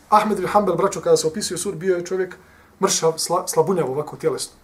[0.09, 2.37] Ahmed ibn Hanbel, braćo, kada se opisuje sud, bio je čovjek
[2.83, 4.55] mršav, sla, slabunjav ovako tjelesno.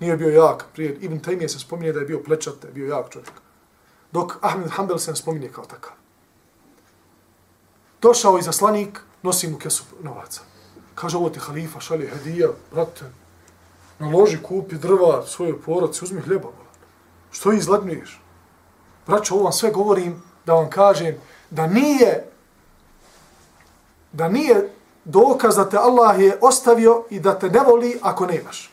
[0.00, 0.64] Nije bio jak.
[0.72, 3.32] Prije Ibn Taymije se spominje da je bio plečat, da je bio jak čovjek.
[4.12, 5.92] Dok Ahmed Hanbel se ne spominje kao takav
[8.02, 10.40] došao i zaslanik, nosi mu kesu novaca.
[10.94, 13.04] Kaže, ovo ti halifa šalje hedija, brate,
[14.00, 16.86] naloži, kupi drva svojoj poroci, uzmi hljeba, brate.
[17.30, 18.22] Što izglednuješ?
[19.06, 21.16] Braćo, ovo vam sve govorim da vam kažem
[21.50, 22.26] da nije
[24.12, 24.72] da nije
[25.04, 28.70] dokaz da te Allah je ostavio i da te ne voli ako nemaš.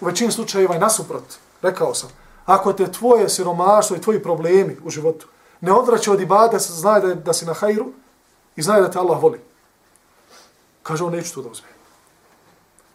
[0.00, 1.24] U većini slučajeva je nasuprot,
[1.62, 2.10] rekao sam,
[2.46, 5.28] ako te tvoje siromaštvo i tvoji problemi u životu
[5.60, 7.92] ne odvraća od ibada, znaje da, da si na hajru
[8.56, 9.40] i znaje da te Allah voli.
[10.82, 11.77] Kaže on, neću to da uzme.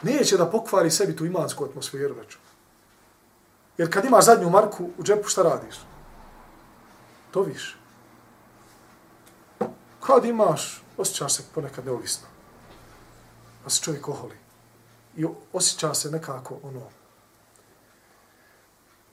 [0.03, 2.37] Neće da pokvari sebi tu imansku atmosferu, već.
[3.77, 5.75] Jer kad imaš zadnju marku u džepu, šta radiš?
[7.31, 7.77] To viš.
[9.99, 12.27] Kad imaš, osjećaš se ponekad neovisno.
[13.63, 14.37] Pa se čovjek oholi.
[15.15, 16.81] I osjeća se nekako, ono,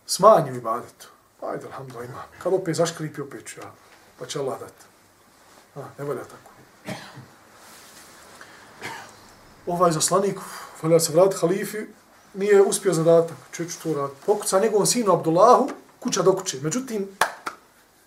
[0.06, 1.08] smanju ibadetu.
[1.42, 2.22] Ajde, alhamdulillah, ima.
[2.42, 3.72] Kad opet zaškripi, opet ću ja.
[4.18, 4.84] Pa će Allah dati.
[5.76, 6.50] A, ne valja tako.
[9.66, 10.38] Ovaj zaslanik,
[10.82, 11.78] valja se vrati halifi,
[12.34, 13.36] nije uspio zadatak.
[13.52, 14.20] čovjek ću to raditi?
[14.26, 15.68] Pokuca njegovom sinu Abdullahu,
[16.00, 16.58] kuća do kuće.
[16.62, 17.08] Međutim,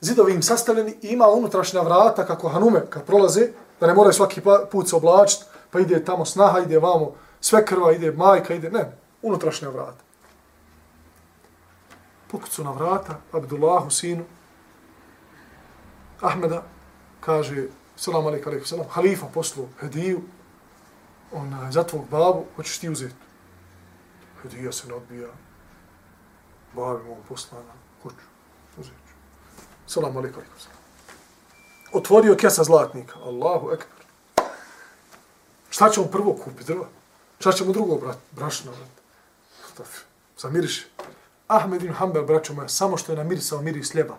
[0.02, 3.48] zidovi im sastavljeni i ima unutrašnja vrata kako hanume kad prolaze,
[3.80, 7.92] da ne moraju svaki put se oblačiti, pa ide tamo snaha, ide vamo sve krva,
[7.92, 10.04] ide majka, ide, ne, unutrašnja vrata
[12.34, 14.26] pokucu na vrata, Abdullahu, sinu,
[16.22, 16.64] Ahmeda,
[17.22, 20.24] kaže, salam alaikum, alaik, salam, halifa poslu hediju,
[21.34, 23.16] ona, za tvog babu, hoćeš ti uzeti?
[24.42, 25.28] Hedija se ne odbija,
[26.76, 28.16] babi mu poslana, hoću,
[28.78, 29.14] uzeti ću.
[29.88, 30.78] Salam alaikum alaikum salam.
[31.94, 34.06] Otvorio kesa zlatnika, Allahu ekber.
[35.70, 36.88] Šta ćemo prvo kupiti drva?
[37.40, 38.18] Šta ćemo drugo, brat?
[38.32, 39.88] Brašno, brat.
[40.38, 40.86] Zamiriš.
[41.48, 44.18] Ahmed ibn Hanbel, braćo moja, samo što je namirisao miris ljeba.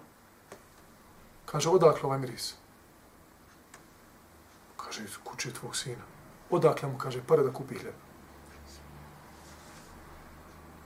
[1.46, 2.54] Kaže, odakle ovaj miris?
[4.76, 6.13] Kaže, iz kuće tvog sina.
[6.50, 7.94] Odakle mu, kaže, pare da kupi hljeb.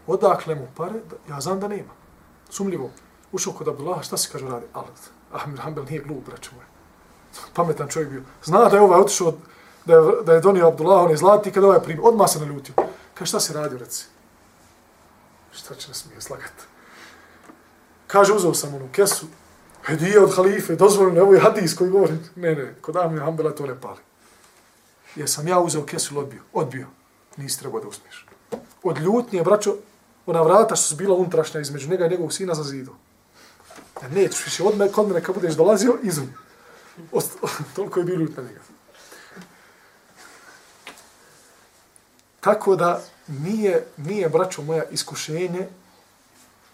[0.07, 1.01] Odakle mu pare?
[1.11, 1.93] Da, ja znam da nema.
[2.51, 2.91] Sumljivo.
[3.33, 4.67] Ušao kod Abdullah, šta se kaže radi?
[4.73, 4.87] Ali,
[5.33, 6.67] Ahmed Hanbel nije glup, braćo moja.
[7.55, 8.23] Pametan čovjek bio.
[8.45, 9.33] Zna da je ovaj otišao,
[9.85, 12.05] da je, da je donio Abdullah, on je zlati, kada ovaj primio.
[12.05, 12.75] Odmah se naljutio.
[13.15, 14.07] Kaže, šta se radi, reci?
[15.53, 16.65] Šta će nas smije slagati?
[18.07, 19.27] Kaže, uzao sam onu kesu,
[19.85, 22.19] hedije od halife, dozvoljeno, evo je hadis koji govori.
[22.37, 24.08] Ne, ne, kod Ahmed Hanbela to ne pali.
[25.19, 26.43] Jer sam ja uzeo kesu odbio.
[26.53, 26.87] Odbio.
[27.37, 28.27] Nisi trebao da uzmeš.
[28.83, 29.77] Od ljutnje, braćo,
[30.27, 32.95] ona vrata što su bila unutrašnja između njega i njegovog sina za zidu.
[34.03, 36.35] Ja nećeš više, od mene, kod mene kad budeš dolazio, izum.
[37.13, 37.33] Ost,
[37.77, 38.61] toliko je bilo ljut na njega.
[42.41, 45.69] Tako da nije, nije, braćo moja, iskušenje,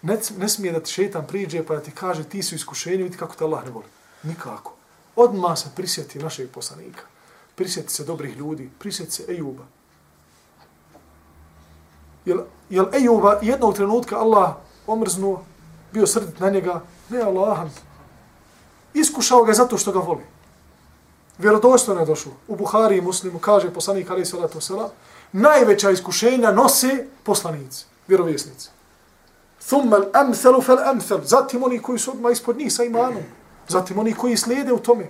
[0.01, 3.17] ne, ne smije da ti šetan priđe pa da ti kaže ti si iskušenje, vidi
[3.17, 3.89] kako te Allah ne voli.
[4.23, 4.73] Nikako.
[5.15, 7.14] Odmah se prisjeti našeg poslanika.
[7.55, 8.69] Prisjeti se dobrih ljudi.
[8.79, 9.63] Prisjeti se Ejuba.
[12.25, 12.39] Jel,
[12.69, 14.55] jel Ejuba jednog trenutka Allah
[14.87, 15.43] omrznuo,
[15.93, 16.81] bio srdit na njega?
[17.09, 17.67] Ne, Allah.
[18.93, 20.23] Iskušao ga zato što ga voli.
[21.37, 22.31] Vjerodostojno je došlo.
[22.47, 24.89] U Buhari i Muslimu kaže poslanik Ali Salatu Sela,
[25.31, 28.69] najveća iskušenja nose poslanici, vjerovjesnici.
[29.67, 31.23] Thumma al-amthalu fal-amthal.
[31.23, 33.23] Zatim oni koji su odmah ispod njih sa imanom.
[33.67, 35.09] Zatim oni koji slijede u tome.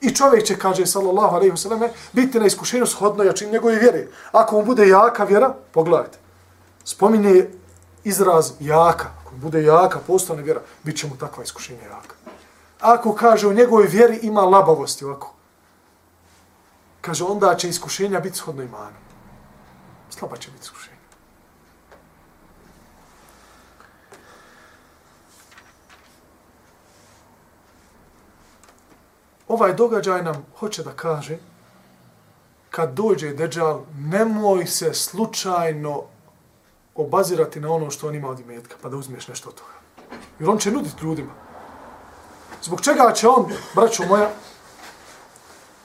[0.00, 4.06] I čovjek će, kaže sallallahu alaihi wa biti na iskušenju shodno jačin njegove vjere.
[4.32, 6.18] Ako mu bude jaka vjera, pogledajte,
[6.84, 7.50] spominje
[8.04, 9.08] izraz jaka.
[9.22, 12.14] Ako mu bude jaka, postane vjera, bit će mu takva iskušenja jaka.
[12.80, 15.34] Ako kaže u njegovoj vjeri ima labavosti ovako,
[17.00, 19.02] kaže onda će iskušenja biti shodno imanom.
[20.10, 20.99] Slaba će biti iskušenja.
[29.50, 31.38] Ovaj događaj nam hoće da kaže
[32.70, 36.02] kad dođe Deđal, nemoj se slučajno
[36.94, 39.72] obazirati na ono što on ima od imetka, pa da uzmeš nešto od toga.
[40.38, 41.32] Jer on će nuditi ljudima.
[42.62, 44.30] Zbog čega će on, braćo moja,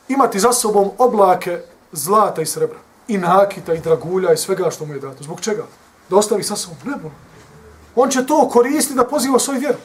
[0.07, 4.93] imati za sobom oblake zlata i srebra, i nakita, i dragulja, i svega što mu
[4.93, 5.23] je dato.
[5.23, 5.63] Zbog čega?
[6.09, 7.09] Da ostavi sa sobom nebo.
[7.95, 9.77] On će to koristiti da poziva svoj vjeru.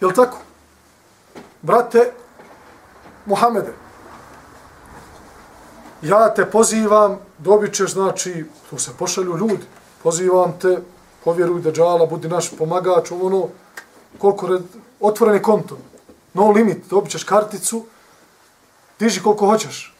[0.00, 0.38] Je tako?
[1.62, 2.12] Brate,
[3.26, 3.72] Muhammede,
[6.02, 9.64] ja te pozivam, dobit ćeš, znači, tu se pošalju ljudi,
[10.02, 10.78] pozivam te,
[11.24, 13.48] povjeruj da džala, budi naš pomagač, ono,
[14.18, 14.62] koliko red,
[15.00, 15.78] otvoreni konto,
[16.34, 17.84] no limit, dobit ćeš karticu,
[18.98, 19.94] diži koliko hoćeš.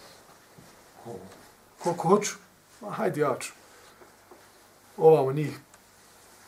[1.83, 2.35] Koliko hoću?
[2.81, 3.53] Ma, hajde ja ću.
[4.97, 5.59] Ovamo njih,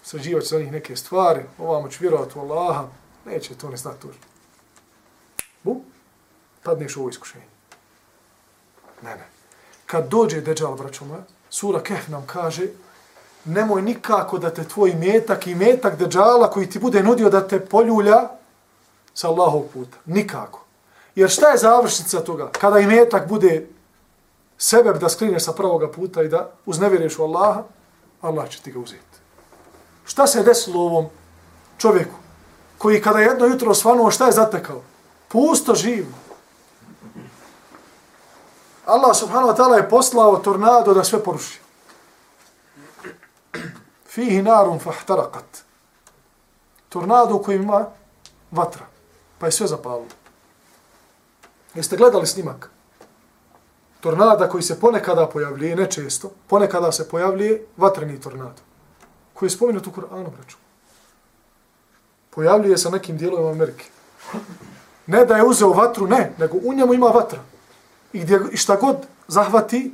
[0.03, 2.89] sređivat za njih neke stvari, ovamo ću vjerovati u Allaha,
[3.27, 4.19] neće to ne znati tuži.
[5.63, 5.83] Bum
[6.69, 7.45] padneš u ovo iskušenje.
[9.03, 9.27] Ne, ne.
[9.87, 12.67] Kad dođe Dejjal, braćo moja, sura Kehf nam kaže,
[13.45, 17.61] nemoj nikako da te tvoj metak i metak Dejjala koji ti bude nudio da te
[17.61, 18.21] poljulja
[19.15, 19.97] sa Allahov puta.
[20.07, 20.65] Nikako.
[21.15, 22.51] Jer šta je završnica toga?
[22.61, 23.67] Kada i metak bude
[24.59, 27.65] sebe da skrineš sa pravoga puta i da uznevjeriš u Allaha,
[28.21, 29.19] Allah će ti ga uzeti.
[30.05, 31.07] Šta se desilo ovom
[31.79, 32.17] čovjeku
[32.79, 34.83] koji kada jedno jutro osvanuo, šta je zatekao?
[35.29, 36.28] Pusto živo.
[38.89, 41.61] Allah subhanahu wa ta'ala je poslao tornado da sve poruši.
[44.09, 45.45] Fihi narun fahtarakat.
[46.89, 47.87] Tornado u kojem ima
[48.51, 48.87] vatra.
[49.39, 50.09] Pa je sve zapalilo.
[51.75, 52.71] Jeste gledali snimak?
[54.01, 58.63] Tornada koji se ponekada pojavljuje, ne često, ponekada se pojavljuje vatreni tornado.
[59.35, 60.57] Koji je spominut u Kur'anu, braću.
[62.31, 63.85] Pojavljuje se nekim dijelovima Amerike.
[65.07, 67.41] Ne da je uzeo vatru, ne, nego u njemu ima vatra
[68.13, 68.97] i gdje i šta god
[69.29, 69.93] zahvati,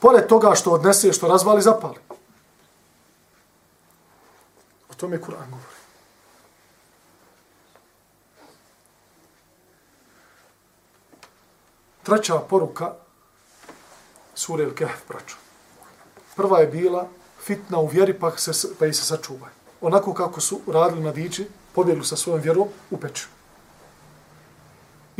[0.00, 1.98] pored toga što odnese, što razvali, zapali.
[4.90, 5.80] O tome Kur'an govori.
[12.02, 12.92] Treća poruka
[14.34, 15.36] sure Al-Kahf, braćo.
[16.36, 17.08] Prva je bila
[17.42, 19.50] fitna u vjeri, pa, se, pa i se sačuvaj.
[19.80, 23.39] Onako kako su radili mladići, pobjegli sa svojom vjerom u pećinu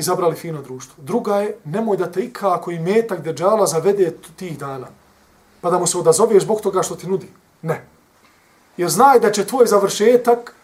[0.00, 1.04] izabrali fino društvo.
[1.04, 4.86] Druga je, nemoj da te ikako i metak deđala zavede tih dana.
[5.60, 7.28] Pa da mu se odazoveš zbog toga što ti nudi.
[7.62, 7.84] Ne.
[8.76, 10.54] Jer znaj da će tvoj završetak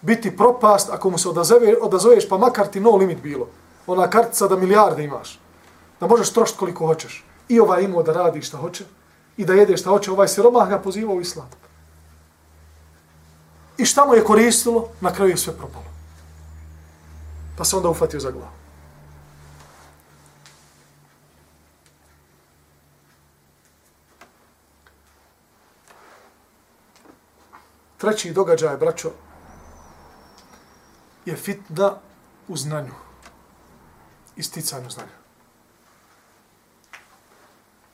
[0.00, 3.48] biti propast ako mu se odazove, odazoveš, pa makar ti no limit bilo.
[3.86, 5.38] Ona kartica da milijarde imaš.
[6.00, 7.24] Da možeš trošiti koliko hoćeš.
[7.48, 8.84] I ovaj imao da radi šta hoće.
[9.36, 11.48] i da jede šta hoće, ovaj siromah ga pozivao u islam.
[13.78, 15.84] I šta mu je koristilo, na kraju je sve propalo.
[17.58, 18.63] Pa se onda ufatio za glavu.
[28.04, 29.10] Treći događaj, braćo,
[31.24, 31.94] je fitna
[32.48, 32.92] u znanju.
[34.36, 35.16] Isticanju znanja.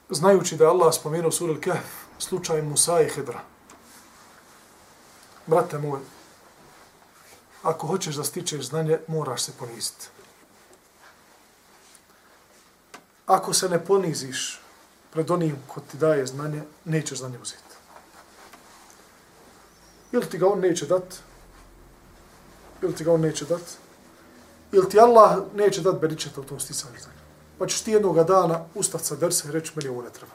[0.09, 1.87] Znajući da je Allah spomenuo sura Al-Kahf,
[2.19, 3.41] slučaj Musa i Hedra.
[5.47, 6.01] Brate moj,
[7.63, 10.09] ako hoćeš da stičeš znanje, moraš se poniziti.
[13.27, 14.61] Ako se ne poniziš
[15.13, 17.70] pred onim ko ti daje znanje, nećeš znanje uzeti.
[20.13, 21.23] Ili ti ga on neće dat,
[22.83, 23.63] ili ti ga on neće dat,
[24.73, 27.21] ili ti Allah neće dat beričeta u tom sticanju znanja.
[27.59, 30.33] Pa ćeš ti jednoga dana ustati sa dersa i reći, meni ovo ne treba.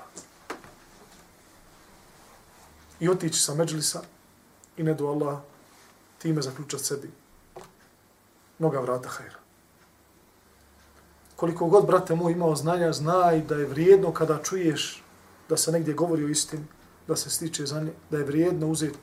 [3.00, 4.02] I otići sa međlisa
[4.78, 5.40] i ne do Allah
[6.18, 7.12] time zaključat sebi
[8.60, 9.40] mnoga vrata hajra.
[11.36, 15.04] Koliko god, brate moj, imao znanja, znaj da je vrijedno kada čuješ
[15.50, 16.66] da se negdje govori o istini,
[17.08, 18.98] da se stiče za nje, da je vrijedno uzeti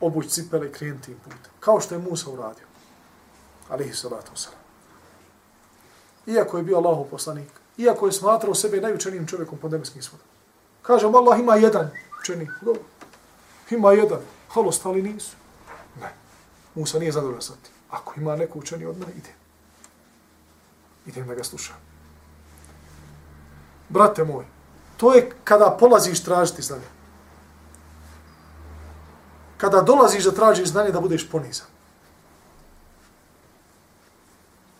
[0.00, 1.52] obući cipele i krenuti tim putem.
[1.60, 2.66] Kao što je Musa uradio.
[3.68, 4.58] Alihi salatu wasalam.
[6.26, 10.26] Iako je bio Allahov poslanik, iako je smatrao sebe najučenijim čovjekom pod nebeskim svodom.
[10.82, 12.50] Kažem, Allah ima jedan učenik.
[12.60, 12.82] Dobro.
[13.70, 14.20] Ima jedan.
[14.48, 15.36] Halo, stali nisu.
[16.00, 16.12] Ne.
[16.74, 17.72] Musa nije zadovoljan sa tim.
[17.90, 19.30] Ako ima neko učeni od mene, ide.
[21.06, 21.76] Idem da ga slušam.
[23.88, 24.44] Brate moj,
[24.96, 26.97] to je kada polaziš tražiti znanje
[29.57, 31.67] kada dolaziš da tražiš znanje da budeš ponizan.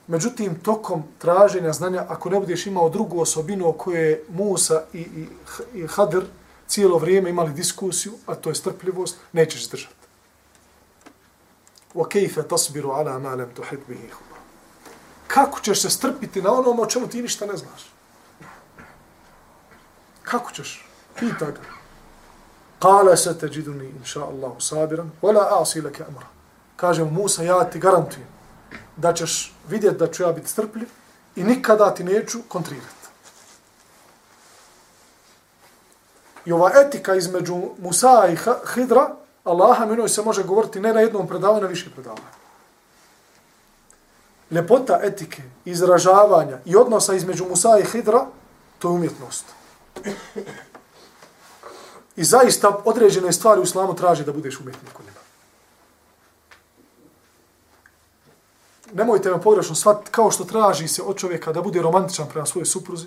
[0.08, 5.00] Međutim, tokom traženja znanja, ako ne budeš imao drugu osobinu o kojoj je Musa i,
[5.00, 5.28] i,
[5.74, 6.26] i Hadr
[6.68, 10.04] cijelo vrijeme imali diskusiju, a to je strpljivost, nećeš zdržati.
[11.96, 14.10] وَكَيْفَ تَصْبِرُ عَلَى مَا لَمْ تُحِدْ بِهِ
[15.28, 17.92] Kako ćeš se strpiti na onom o čemu ti ništa ne znaš?
[20.24, 20.86] Kako ćeš?
[21.20, 21.77] Pita ga.
[22.79, 26.27] Kale se te džiduni, inša Allahu, sabiran, wala asi leke amra.
[26.77, 28.39] Kaže mu Musa, ja ti garantujem
[28.97, 30.89] da ćeš vidjeti da ću ja biti strpljiv
[31.37, 32.89] i nikada ti neću kontrirati.
[36.45, 38.37] I ova etika između Musa i
[38.75, 39.09] Hidra,
[39.45, 42.39] Allaha minoj se može govoriti ne na jednom predavanju, na više predavanja.
[44.51, 48.27] Lepota etike, izražavanja i odnosa između Musa i Hidra,
[48.79, 49.45] to je umjetnost.
[52.19, 55.21] I zaista određene stvari u islamu traže da budeš umjetnik u njima.
[58.93, 62.67] Nemojte me pogrešno shvatiti, kao što traži se od čovjeka da bude romantičan prema svojoj
[62.67, 63.07] supruzi,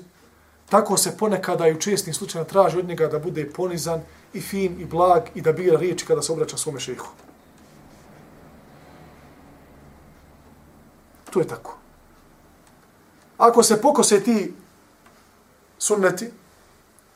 [0.70, 4.02] tako se ponekada i u čestim slučajima traži od njega da bude ponizan
[4.34, 7.08] i fin i blag i da bira riječi kada se obraća svome šehu.
[11.30, 11.78] To je tako.
[13.38, 14.54] Ako se pokose ti
[15.80, 16.32] sunneti,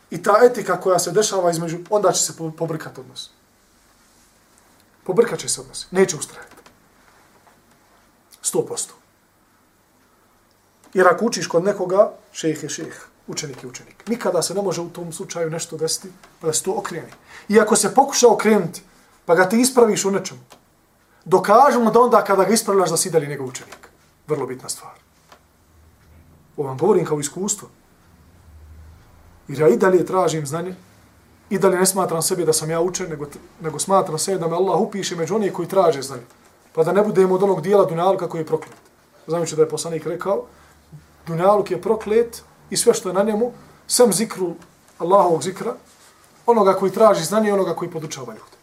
[0.10, 3.30] i ta etika koja se dešava između, onda će se pobrkati odnos.
[5.04, 5.88] Pobrkat će se odnos.
[5.92, 6.56] Neće ustrajati.
[8.42, 8.94] Sto posto.
[10.94, 14.08] Jer ako učiš kod nekoga, šejh je šejh, učenik je učenik.
[14.08, 16.10] Nikada se ne može u tom slučaju nešto desiti,
[16.42, 17.12] pa da se to okreni.
[17.50, 18.84] I ako se pokuša okrenuti,
[19.26, 20.40] pa ga ti ispraviš u nečemu,
[21.26, 23.90] dokažemo da onda kada ga ispravljaš da si dalje njegov učenik.
[24.28, 24.94] Vrlo bitna stvar.
[26.58, 27.70] Ovo vam govorim kao iskustvo.
[29.48, 30.76] Jer ja i dalje tražim znanje,
[31.50, 33.26] i dalje ne smatram sebe da sam ja učen, nego,
[33.62, 36.26] nego smatram sebe da me Allah upiše među onih koji traže znanje.
[36.74, 38.76] Pa da ne budemo od onog dijela Dunjaluka koji je proklet.
[39.28, 40.46] Znajući da je poslanik rekao,
[41.28, 43.52] Dunjaluk je proklet i sve što je na njemu,
[43.88, 44.56] sem zikru
[44.98, 45.76] Allahovog zikra,
[46.46, 48.56] onoga koji traži znanje i onoga koji podučava ljude.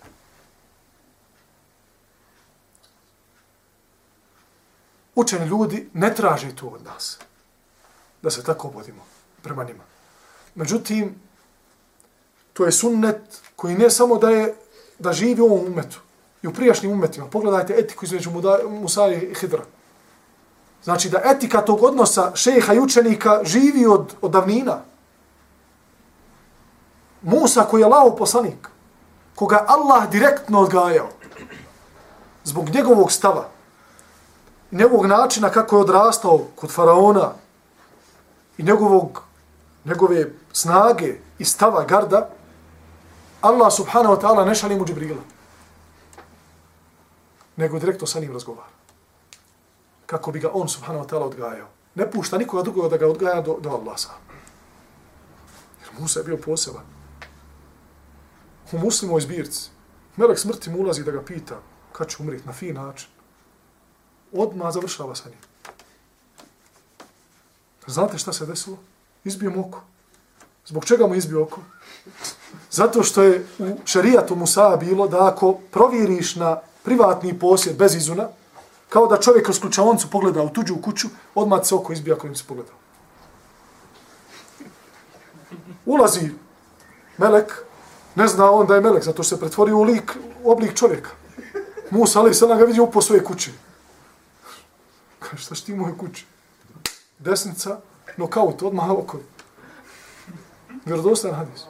[5.14, 7.18] Učeni ljudi ne traže to od nas.
[8.22, 9.02] Da se tako obodimo
[9.42, 9.91] prema njima.
[10.54, 11.14] Međutim,
[12.52, 14.54] to je sunnet koji ne samo da je
[14.98, 16.00] da živi u ovom umetu
[16.42, 17.26] i u prijašnjim umetima.
[17.26, 18.30] Pogledajte etiku između
[18.68, 19.64] Musa i Hidra.
[20.84, 24.80] Znači da etika tog odnosa šeha i učenika živi od, od davnina.
[27.22, 28.68] Musa koji je lao poslanik,
[29.34, 31.08] koga Allah direktno odgajao,
[32.44, 33.48] zbog njegovog stava,
[34.70, 37.32] njegovog načina kako je odrastao kod faraona
[38.58, 39.22] i njegovog
[39.84, 42.30] njegove snage i stava garda,
[43.40, 45.22] Allah subhanahu wa ta'ala ne šalje mu Džibrila.
[47.56, 48.70] Nego direktno sa njim razgovara.
[50.06, 51.68] Kako bi ga on subhanahu wa ta'ala odgajao.
[51.94, 54.14] Ne pušta nikoga drugoga da ga odgaja do, do Allah sam.
[55.80, 56.84] Jer Musa je bio poseban.
[58.72, 59.70] U muslimovoj zbirci.
[60.16, 61.60] Melek smrti mu ulazi da ga pita
[61.92, 63.08] kad će umriti na fin način.
[64.32, 65.38] Odmah završava sa njim.
[67.86, 68.78] Znate šta se desilo?
[69.24, 69.80] Izbio mu oko.
[70.66, 71.60] Zbog čega mu izbio oko?
[72.70, 78.28] Zato što je u šarijatu Musa bilo da ako provjeriš na privatni posjed bez izuna,
[78.88, 82.44] kao da čovjek kroz ključavoncu pogleda u tuđu kuću, odmah se oko izbija kojim se
[82.48, 82.74] pogledao.
[85.86, 86.30] Ulazi
[87.18, 87.64] melek,
[88.14, 91.10] ne zna on da je melek, zato što se pretvorio u lik, u oblik čovjeka.
[91.90, 93.50] Musa, ali sada ga vidi upo svoje kuće.
[95.18, 96.26] Kaže, šta šti moje kući?
[97.18, 97.80] Desnica,
[98.16, 99.20] nokaut, odmah oko.
[100.84, 101.64] Vjerodostan hadis.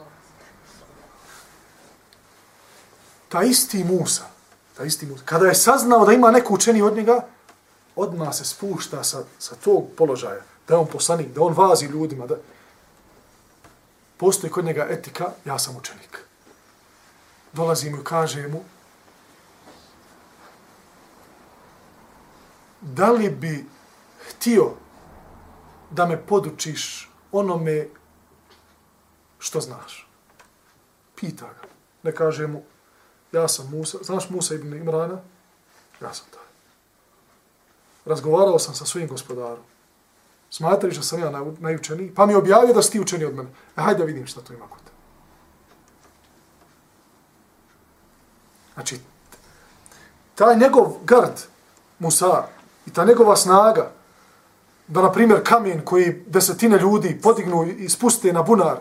[3.29, 4.23] Ta isti Musa,
[4.77, 7.25] ta isti Musa, kada je saznao da ima neko učeni od njega,
[7.95, 12.27] odmah se spušta sa, sa tog položaja, da je on poslanik, da on vazi ljudima,
[12.27, 12.35] da
[14.17, 16.19] postoji kod njega etika, ja sam učenik.
[17.53, 18.63] Dolazi mu i kaže mu,
[22.81, 23.65] da li bi
[24.29, 24.73] htio
[25.93, 27.87] da me podučiš onome
[29.39, 30.07] što znaš?
[31.15, 31.67] Pita ga.
[32.03, 32.63] Ne kaže mu,
[33.31, 35.21] ja sam Musa, znaš Musa ibn Imrana?
[36.01, 36.43] Ja sam taj.
[38.05, 39.63] Razgovarao sam sa svojim gospodarom.
[40.49, 42.13] Smatriš da sam ja najučeniji?
[42.15, 43.49] Pa mi objavio da si ti učeni od mene.
[43.77, 44.91] E, hajde da vidim šta to ima kod te.
[48.73, 48.99] Znači,
[50.35, 51.39] taj njegov gard,
[51.99, 52.47] Musa,
[52.85, 53.91] i ta njegova snaga,
[54.93, 58.77] da, na primjer, kamen koji desetine ljudi podignu i spuste na bunar,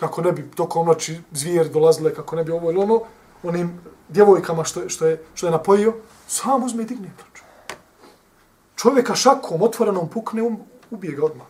[0.00, 3.00] kako ne bi tokom noći zvijer dolazile, kako ne bi ovo ili ono,
[3.42, 5.94] onim djevojkama što, što, je, što je napojio,
[6.28, 7.10] sam uzme i digne.
[8.76, 10.58] Čovjeka šakom otvorenom pukne, um,
[10.90, 11.46] ubije ga odmah.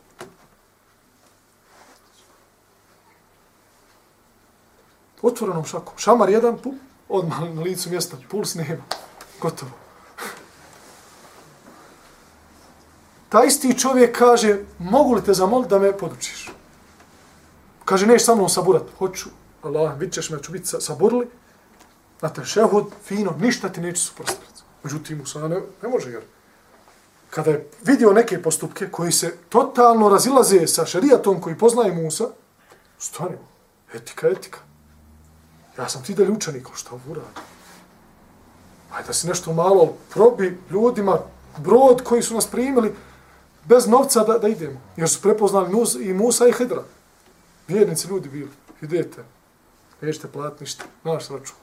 [5.22, 5.98] Otvorenom šakom.
[5.98, 8.82] Šamar jedan, pum, odmah na licu mjesta, puls nema.
[9.40, 9.83] Gotovo.
[13.34, 16.50] Ta isti čovjek kaže, mogu li te zamoliti da me podučiš?
[17.84, 18.82] Kaže, neš sa mnom saburat.
[18.98, 19.28] Hoću,
[19.62, 21.26] Allah, vidit ćeš me, ću biti saburli.
[22.20, 24.62] Znate, šehod, fino, ništa ti neće suprostaviti.
[24.82, 26.22] Međutim, Musa ne, ne može, jer
[27.30, 32.28] kada je vidio neke postupke koji se totalno razilaze sa šerijatom koji poznaje Musa,
[32.98, 33.38] stvarno,
[33.94, 34.58] etika, etika.
[35.78, 37.26] Ja sam ti dalje učenik, šta uradi?
[38.92, 41.18] Ajde da si nešto malo probi ljudima
[41.58, 42.94] brod koji su nas primili
[43.65, 44.81] bez novca da, da idemo.
[44.97, 46.83] Jer su prepoznali Nus, i Musa i Hidra.
[47.67, 48.51] Vjernici ljudi bili.
[48.81, 49.23] Idete.
[50.01, 50.83] Nećete platiti ništa.
[51.03, 51.55] Naš račun.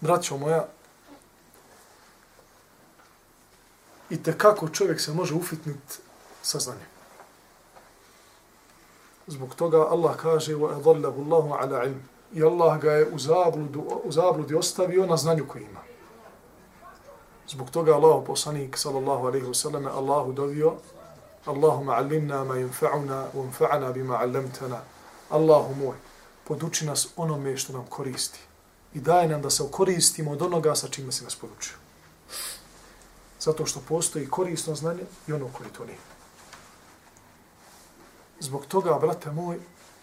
[0.00, 0.66] Braćo moja,
[4.10, 5.94] i te kako čovjek se može ufitniti
[6.42, 6.86] sa znanjem.
[9.26, 12.00] Zbog toga Allah kaže وَأَضَلَّهُ اللَّهُ عَلَى عِلْمِ
[12.32, 15.80] I Allah ga je u zabludu, u zabludi ostavio na znanju koji ima.
[17.49, 20.77] Zbog toga Allah poslanik sallallahu alaihi wasallam Allahu dovio
[21.45, 24.81] Allahumma allimna ma yunfa'una wa bima allamtana.
[25.29, 25.95] Allahu moj,
[26.43, 28.39] poduči nas onome što nam koristi.
[28.93, 31.75] I daj nam da se koristimo od onoga sa čime se nas podučio.
[33.39, 35.97] Zato što postoji korisno znanje i ono koje to nije.
[38.39, 39.59] Zbog toga, brate moj,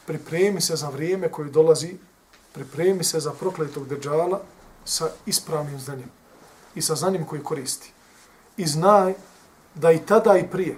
[0.07, 1.97] pripremi se za vrijeme koje dolazi,
[2.53, 4.41] pripremi se za prokletog deđala
[4.85, 6.16] sa ispravnim znanjem
[6.77, 7.93] i sa znanjem koji koristi.
[8.57, 9.15] I znaj
[9.75, 10.77] da i tada i prije,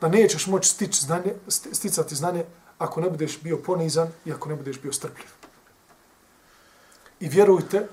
[0.00, 2.44] da nećeš moći stići znanje, sticati znanje
[2.78, 5.28] ako ne budeš bio ponizan i ako ne budeš bio strpljiv.
[7.20, 7.88] I vjerujte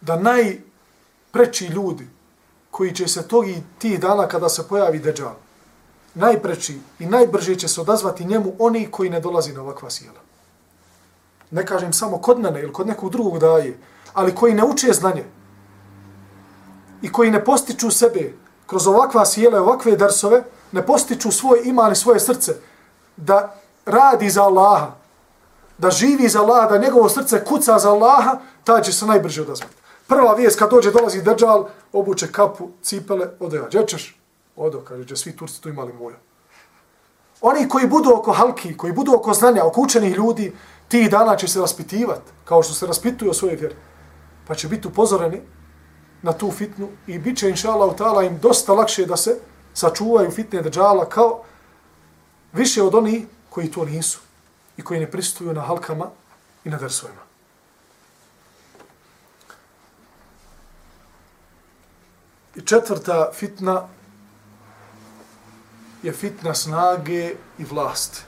[0.00, 2.06] da najpreći ljudi
[2.70, 5.34] koji će se tog i tih dana kada se pojavi deđal,
[6.14, 10.20] najpreći i najbrže će se odazvati njemu oni koji ne dolazi na ovakva sjela.
[11.50, 13.78] Ne kažem samo kod mene ili kod nekog drugog daje,
[14.14, 15.24] ali koji ne uče znanje
[17.02, 18.34] i koji ne postiču sebe
[18.66, 22.54] kroz ovakva sjela i ovakve darsove, ne postiču svoj iman i svoje srce
[23.16, 23.54] da
[23.86, 24.90] radi za Allaha,
[25.78, 29.74] da živi za Allaha, da njegovo srce kuca za Allaha, taj će se najbrže odazvati.
[30.06, 33.66] Prva vijest kad dođe, dolazi držal, obuče kapu, cipele, ode ja.
[33.66, 34.20] Gdje ćeš?
[34.56, 36.16] Odo, kaže, gdje svi Turci tu imali moja.
[37.40, 40.56] Oni koji budu oko halki, koji budu oko znanja, oko učenih ljudi,
[40.88, 43.76] ti dana će se raspitivati, kao što se raspituju o svojoj vjeri.
[44.48, 45.42] Pa će biti upozoreni
[46.22, 49.40] na tu fitnu i bit će inša Allah im dosta lakše da se
[49.74, 51.44] sačuvaju fitne držala kao
[52.52, 54.18] više od onih koji to nisu
[54.76, 56.10] i koji ne pristuju na halkama
[56.64, 57.20] i na dersovima.
[62.54, 63.88] I četvrta fitna
[66.02, 68.22] je fitna snage i vlasti.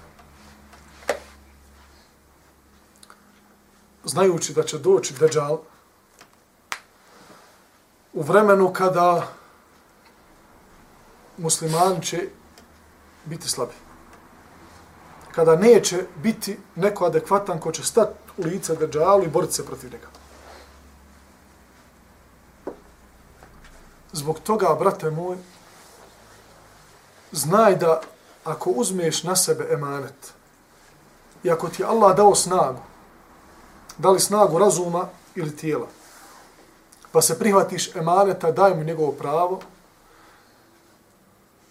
[4.04, 5.58] Znajući da će doći Dejjal,
[8.12, 9.26] u vremenu kada
[11.38, 12.28] musliman će
[13.24, 13.72] biti slabi.
[15.32, 19.92] Kada neće biti neko adekvatan ko će stati u lice Dejjalu i boriti se protiv
[19.92, 20.06] njega.
[24.12, 25.36] Zbog toga, brate moj,
[27.32, 28.00] znaj da
[28.44, 30.32] ako uzmeš na sebe emanet
[31.42, 32.82] i ako ti Allah dao snagu,
[33.98, 35.86] da li snagu razuma ili tijela,
[37.12, 39.60] pa se prihvatiš emaneta, daj mu njegovo pravo,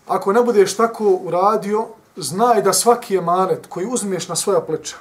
[0.08, 4.96] ako ne budeš tako uradio, znaj da svaki emanet koji uzmeš na svoja pleća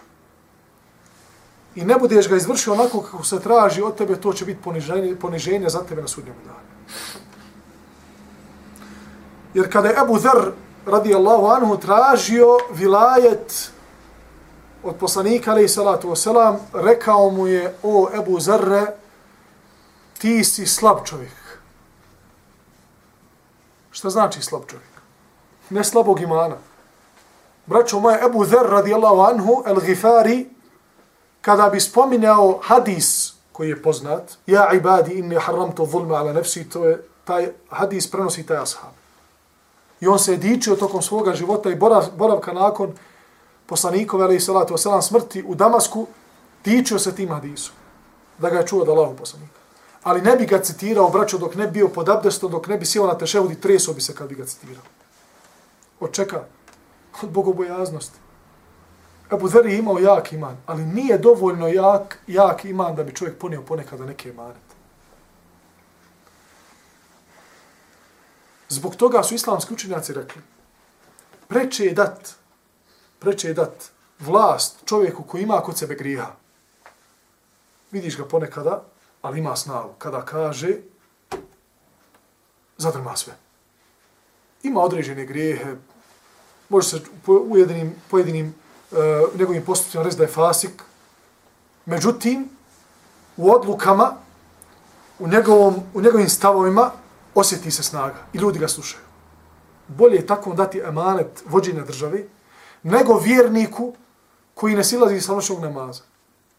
[1.79, 5.17] i ne budeš ga izvršio onako kako se traži od tebe, to će biti poniženje,
[5.17, 6.59] poniženje za tebe na sudnjem danu.
[9.55, 10.53] Jer kada je Ebu Zer
[10.87, 13.71] radijallahu anhu tražio vilajet
[14.83, 18.87] od poslanika alaih salatu wasalam, rekao mu je, o Ebu Zerre,
[20.19, 21.59] ti si slab čovjek.
[23.91, 24.91] Šta znači slab čovjek?
[25.71, 26.57] Ne slabog imana.
[27.67, 30.47] Braćo moje, Ebu Zer radijallahu anhu, el Gifari,
[31.41, 36.85] kada bi spominjao hadis koji je poznat, ja ibadi inni haramtu zulma ala nefsi, to
[36.85, 38.95] je taj hadis prenosi taj ashab.
[40.01, 41.79] I on se je dičio tokom svoga života i
[42.17, 42.93] boravka nakon
[43.67, 46.07] poslanikove, ali i salatu wasalam, smrti u Damasku,
[46.65, 47.75] dičio se tim hadisom.
[48.39, 49.58] Da ga je čuo da Allahu poslanika.
[50.03, 53.07] Ali ne bi ga citirao, braćo, dok ne bio pod abdestom, dok ne bi sjeo
[53.07, 54.85] na teševudi, i treso bi se kad bi ga citirao.
[56.01, 56.45] Od čeka?
[57.23, 58.19] Od bogobojaznosti.
[59.33, 63.39] Ebu Zer je imao jak iman, ali nije dovoljno jak, jak iman da bi čovjek
[63.39, 64.75] ponio ponekada neke manete.
[68.69, 70.43] Zbog toga su islamski učenjaci rekli,
[71.49, 72.35] preče je dat,
[73.19, 76.33] preče je dat vlast čovjeku koji ima kod sebe griha.
[77.91, 78.83] Vidiš ga ponekada,
[79.23, 79.91] ali ima snagu.
[79.99, 80.77] Kada kaže,
[82.77, 83.37] zadrma sve.
[84.63, 85.75] Ima određene grijehe,
[86.69, 88.55] može se u jedinim, pojedinim
[88.91, 88.99] uh,
[89.39, 90.83] njegovim postupcima reći da je fasik.
[91.87, 92.49] Međutim,
[93.37, 94.17] u odlukama,
[95.19, 96.91] u, njegovom, u njegovim stavovima,
[97.35, 99.05] osjeti se snaga i ljudi ga slušaju.
[99.89, 102.25] Bolje je tako dati emanet vođenja države
[102.83, 103.95] nego vjerniku
[104.55, 106.03] koji ne silazi sa noćnog namaza.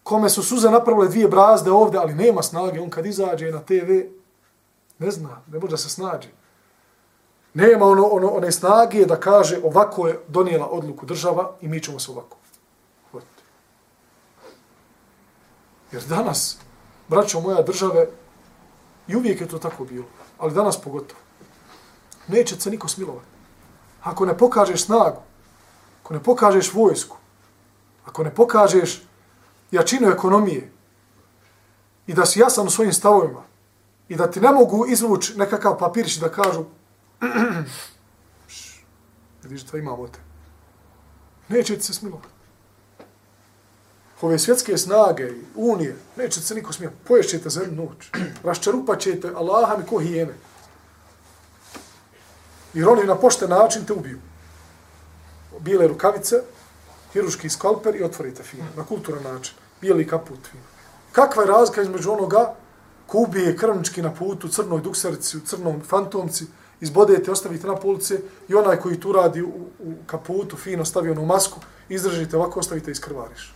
[0.09, 2.81] Kome su suze napravile dvije brazde ovde, ali nema snage.
[2.81, 3.91] On kad izađe na TV,
[4.99, 6.29] ne zna, ne može da se snađe.
[7.53, 11.99] Nema ono, ono, one snage da kaže ovako je donijela odluku država i mi ćemo
[11.99, 12.37] se ovako.
[15.91, 16.57] Jer danas,
[17.07, 18.07] braćo moja države,
[19.07, 20.05] i uvijek je to tako bilo
[20.39, 21.21] ali danas pogotovo.
[22.27, 23.27] Neće se niko smilovati.
[24.03, 25.21] Ako ne pokažeš snagu,
[26.03, 27.17] ako ne pokažeš vojsku,
[28.05, 29.08] ako ne pokažeš
[29.71, 30.71] jačinu ekonomije
[32.07, 33.43] i da si jasan u svojim stavovima
[34.09, 36.65] i da ti ne mogu izvući nekakav papirić da kažu
[39.43, 40.19] vidiš da imamo te.
[41.47, 42.27] Neće se smilovati.
[44.21, 46.95] Ove svjetske snage i unije, neće se niko smijeti.
[47.07, 48.09] Poješćete za jednu noć.
[48.43, 50.33] Raščarupat ćete Allaha mi ko hijene.
[52.73, 54.19] Jer oni na pošten način te ubiju.
[55.59, 56.41] Bijele rukavice,
[57.13, 58.65] hiruški skalper i otvorite fino.
[58.77, 59.53] Na kulturan način.
[59.81, 60.63] Bijeli kaput fino.
[61.11, 62.55] Kakva je razlika između onoga
[63.07, 66.45] ko ubije krvnički na putu, crnoj dukserici, u crnom fantomci,
[66.81, 69.47] izbodete, ostavite na police i onaj koji tu radi u,
[69.79, 73.53] u kaputu, fino stavi onu masku, izdržite ovako, ostavite i skrvariš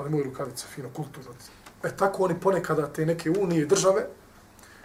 [0.00, 1.30] ali moj rukavice, fino, kulturno.
[1.82, 4.06] E tako oni ponekada te neke unije države,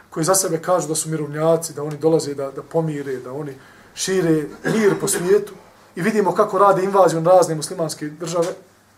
[0.09, 3.53] koji za sebe kažu da su mirovnjaci, da oni dolaze da, da pomire, da oni
[3.95, 5.53] šire mir po svijetu
[5.95, 8.53] i vidimo kako rade invaziju na razne muslimanske države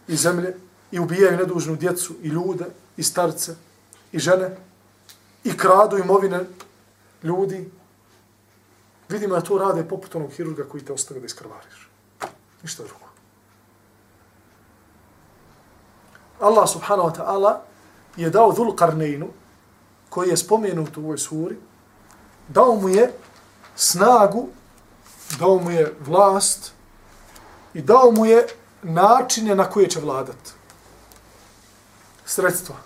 [0.08, 0.56] i zemlje
[0.92, 2.66] i ubijaju nedužnu djecu i ljude
[2.98, 3.56] i starce
[4.12, 4.58] i žene
[5.44, 6.46] i kradu imovine
[7.24, 7.72] ljudi.
[9.10, 11.90] Vidimo da to rade poput onog hirurga koji te ostavlja da iskrvariš.
[12.64, 13.08] Ništa drugo.
[16.40, 17.54] Allah subhanahu wa ta'ala
[18.16, 19.28] je dao dhul karneinu,
[20.10, 21.56] koji je spomenut u ovoj suri,
[22.48, 23.14] dao mu je
[23.76, 24.48] snagu,
[25.40, 26.77] dao mu je vlast
[27.77, 28.47] i dao mu je
[28.83, 30.37] načine na koje će vladat.
[32.27, 32.77] Sredstva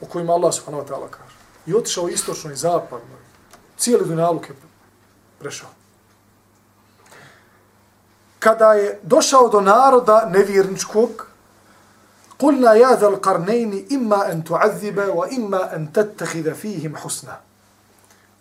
[0.00, 1.36] o kojima Allah subhanahu wa ta'ala kaže.
[1.66, 3.16] I otišao istočno i zapadno.
[3.78, 4.56] Cijeli dunjaluk je
[5.38, 5.68] prešao.
[8.38, 11.30] Kada je došao do naroda nevjerničkog,
[12.40, 17.40] قلنا يا ذا القرنين إما أن تعذب وإما أن تتخذ فيهم حسنا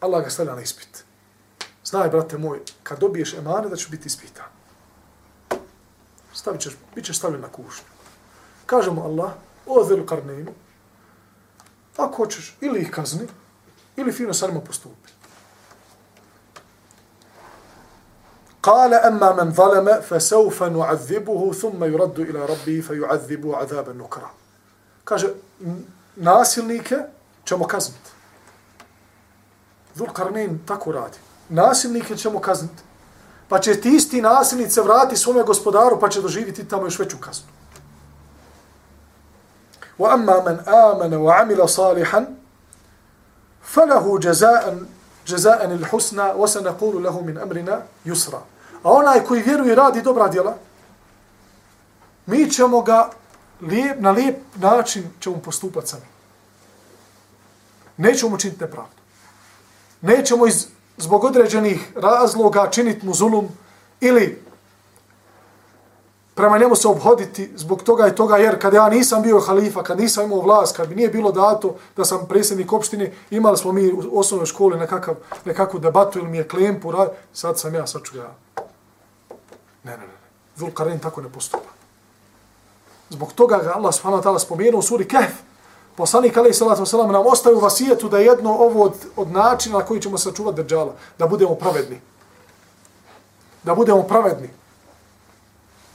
[0.03, 1.03] الله ga stavlja na ispit.
[1.83, 4.45] Znaj, brate moj, kad dobiješ emane, da ćeš biti ispitan.
[6.34, 7.84] Stavit ćeš, bit ćeš stavljen na kušnju.
[8.66, 9.32] Kažemo Allah,
[9.66, 10.52] o dhul karninu,
[11.96, 13.26] Ako hoćeš, ili ih kazni,
[13.96, 15.14] ili fino sa njima postupi.
[18.64, 24.30] قال أما من ظلم فسوف نعذبه ثم يرد إلى ربه فيعذبه عذابا نكرا
[25.04, 25.28] kaže
[26.16, 26.96] nasilnike
[27.44, 28.10] ćemo kazniti.
[29.94, 31.18] Zulkarnin tako radi.
[31.48, 32.82] Nasilnike ćemo kazniti.
[33.53, 37.47] Pa će ti isti nasilnice vrati svome gospodaru pa će doživiti tamo još veću kaznu.
[39.99, 42.35] وأما من آمن وعمل صالحا
[43.63, 44.83] فله جزاء
[45.27, 48.41] جزاء الحسنى وسنقول له من أمرنا يسرا
[48.83, 50.55] A onaj koji vjeruje i radi dobra djela,
[52.25, 53.09] mi ćemo ga
[53.61, 56.05] lijep, na lijep način ćemo postupati sami.
[57.97, 58.91] Nećemo mu činiti nepravdu.
[60.01, 63.48] Nećemo iz, zbog određenih razloga činiti mu zulum
[64.00, 64.44] ili
[66.34, 70.00] prema njemu se obhoditi zbog toga i toga, jer kad ja nisam bio halifa, kad
[70.00, 73.92] nisam imao vlast, kad bi nije bilo dato da sam predsjednik opštine, imali smo mi
[73.92, 75.14] u osnovnoj školi nekakav,
[75.44, 76.92] nekakvu debatu ili mi je klempu,
[77.32, 78.34] sad sam ja, sad ću ja.
[79.84, 80.14] Ne, ne, ne.
[80.56, 81.70] Zulkarin tako ne postupa.
[83.10, 85.32] Zbog toga ga Allah subhanahu wa ta'ala spomenuo u suri Kehf.
[85.96, 90.00] Poslanik alaih salatu wasalam nam ostaju vasijetu da jedno ovo od, od načina na koji
[90.00, 92.00] ćemo sačuvati držala, da budemo pravedni.
[93.62, 94.50] Da budemo pravedni.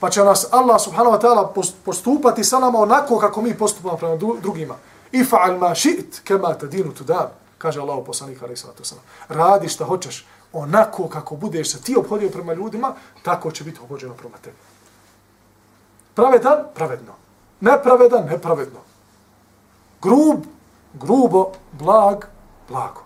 [0.00, 4.16] Pa će nas Allah subhanahu wa ta'ala postupati sa nama onako kako mi postupamo prema
[4.16, 4.74] drugima.
[5.12, 7.28] I fa'al ma ši't kema tadinu tudab,
[7.58, 9.04] kaže Allah poslanik alaih salatu wasalam.
[9.28, 14.14] Radi šta hoćeš, onako kako budeš se ti obhodio prema ljudima, tako će biti obhođeno
[14.14, 14.56] prema tebi.
[16.14, 16.58] Pravedan?
[16.74, 17.12] Pravedno.
[17.60, 18.24] Nepravedan?
[18.24, 18.89] Nepravedno.
[20.02, 20.44] Grub?
[20.94, 21.52] Grubo.
[21.72, 22.24] Blag?
[22.68, 23.02] Blago.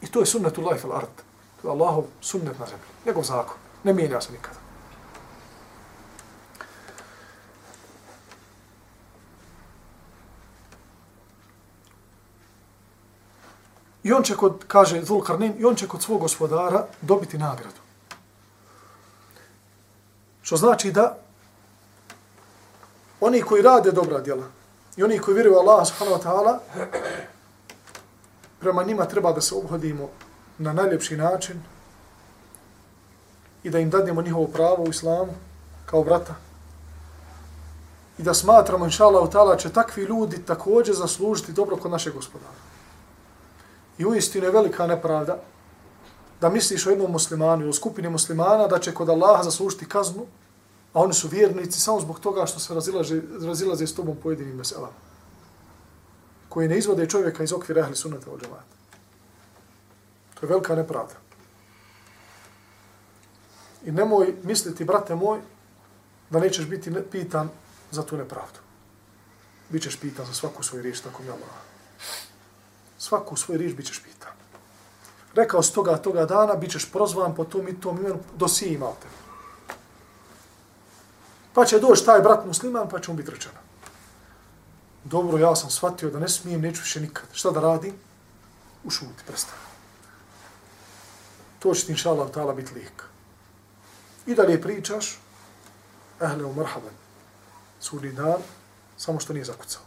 [0.00, 1.22] I to je sunnetullahi life al-art.
[1.62, 2.86] To je Allahov sunnet na zemlji.
[3.06, 3.56] Njegov zakon.
[3.84, 4.58] Ne mijenja se nikada.
[14.02, 17.80] I on će kod, kaže Zulkarnin, i on će kod svog gospodara dobiti nagradu.
[20.42, 21.18] Što znači da
[23.20, 24.57] oni koji rade dobra djela
[24.98, 26.58] i oni koji vjeruju Allah subhanahu wa ta'ala,
[28.60, 30.08] prema njima treba da se obhodimo
[30.58, 31.62] na najljepši način
[33.62, 35.32] i da im dadnemo njihovo pravo u islamu
[35.86, 36.34] kao brata.
[38.18, 42.58] I da smatramo, inša Allah, ta'ala, će takvi ljudi također zaslužiti dobro kod našeg gospodara.
[43.98, 45.38] I uistinu je velika nepravda
[46.40, 50.26] da misliš o jednom muslimanu, o skupini muslimana, da će kod Allaha zaslužiti kaznu,
[50.98, 54.92] a oni su vjernici samo zbog toga što se razilaze, razilaze s tobom pojedinim meselama,
[56.48, 58.64] koji ne izvode čovjeka iz okvira ahli sunnata od džemata.
[60.34, 61.14] To je velika nepravda.
[63.84, 65.38] I nemoj misliti, brate moj,
[66.30, 67.48] da nećeš biti pitan
[67.90, 68.58] za tu nepravdu.
[69.68, 71.68] Bićeš pitan za svaku svoju riječ, tako mi Allah
[72.98, 74.32] svaku svoju riječ bićeš pitan.
[75.34, 78.96] Rekao s toga, toga dana, bićeš prozvan po tom i tom imenu, do si imao
[79.02, 79.17] tebe.
[81.54, 83.58] Pa će doći taj brat musliman, pa će mu biti rečeno.
[85.04, 87.24] Dobro, ja sam shvatio da ne smijem, neću više nikad.
[87.32, 87.94] Šta da radim?
[88.84, 89.62] Ušuti, prestani.
[91.58, 93.04] To će ti, inša Allah, tala biti lijek.
[94.26, 95.18] I dalje pričaš,
[96.20, 96.94] ehle u marhaban,
[97.80, 98.42] suri dan,
[98.96, 99.82] samo što nije zakucao.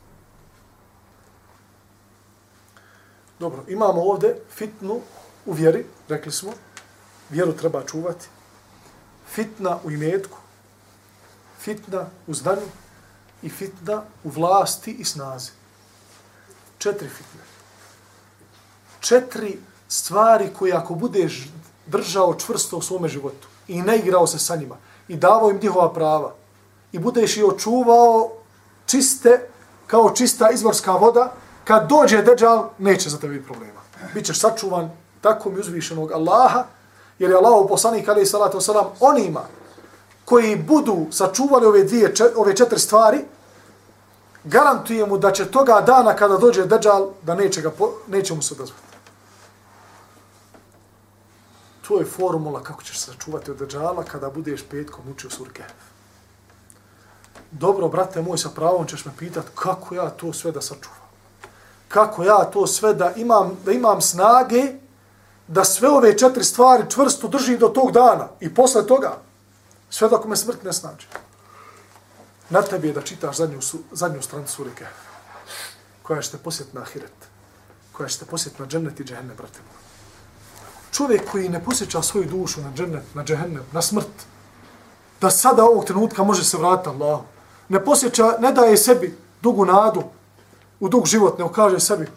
[3.39, 5.01] Dobro, imamo ovde fitnu
[5.45, 6.51] u vjeri, rekli smo,
[7.29, 8.27] vjeru treba čuvati.
[9.27, 10.37] Fitna u imetku,
[11.61, 12.67] fitna u znanju
[13.41, 15.51] i fitna u vlasti i snazi.
[16.77, 17.41] Četiri fitne.
[18.99, 19.57] Četiri
[19.87, 21.49] stvari koje ako budeš
[21.85, 24.75] držao čvrsto u svome životu i ne igrao se sa njima
[25.07, 26.33] i davao im njihova prava
[26.91, 28.31] i budeš i očuvao
[28.85, 29.47] čiste,
[29.87, 31.33] kao čista izvorska voda,
[31.63, 33.81] kad dođe deđal, neće za tebi problema.
[34.13, 34.91] Bićeš sačuvan
[35.21, 36.65] tako mi uzvišenog Allaha,
[37.19, 39.41] jer je Allah u poslanik alaih salatu wasalam onima
[40.31, 43.19] koji budu sačuvali ove, dvije, ove četiri stvari,
[44.43, 47.71] garantuje mu da će toga dana kada dođe Dejjal, da neće, ga,
[48.07, 48.97] neće mu se odazvati.
[51.87, 55.63] To je formula kako ćeš sačuvati od Dejjala kada budeš petkom učio surke.
[57.51, 61.01] Dobro, brate moj, sa pravom ćeš me pitati kako ja to sve da sačuvam
[61.91, 64.63] kako ja to sve da imam, da imam snage
[65.47, 69.17] da sve ove četiri stvari čvrsto držim do tog dana i posle toga
[69.91, 71.07] sve dok me smrt ne snađe.
[72.49, 73.59] Na tebi je da čitaš zadnju,
[73.91, 74.85] zadnju stranu surike
[76.01, 77.13] koja ćete posjeti na ahiret,
[77.91, 79.81] koja ćete posjeti na džennet i džehennem, brate moj.
[80.91, 84.25] Čovjek koji ne posjeća svoju dušu na džennet, na džehennem, na smrt,
[85.21, 87.21] da sada ovog trenutka može se vratiti Allah,
[87.69, 90.03] ne posjeća, ne daje sebi dugu nadu,
[90.79, 92.07] u dug život, ne kaže sebi,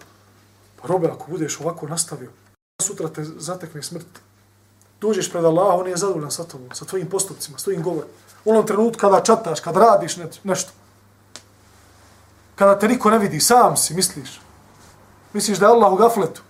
[0.83, 2.31] pa robe, ako budeš ovako nastavio,
[2.83, 4.07] sutra te zatekne smrt.
[5.05, 8.11] Dođeš pred Allah, on je zadovoljan sa tobom, sa tvojim postupcima, sa tvojim govorom.
[8.45, 10.73] U onom trenutku kada čataš, kada radiš nešto,
[12.55, 14.41] kada te niko ne vidi, sam si, misliš,
[15.33, 16.43] misliš da je Allah u gafletu,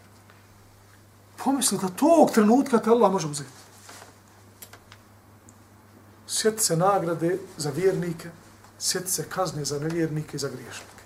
[1.45, 3.51] pomisli da tog trenutka te Allah može uzeti.
[6.27, 8.31] Sjeti se nagrade za vjernike,
[8.79, 11.03] sjeti se kazne za nevjernike i za griješnike.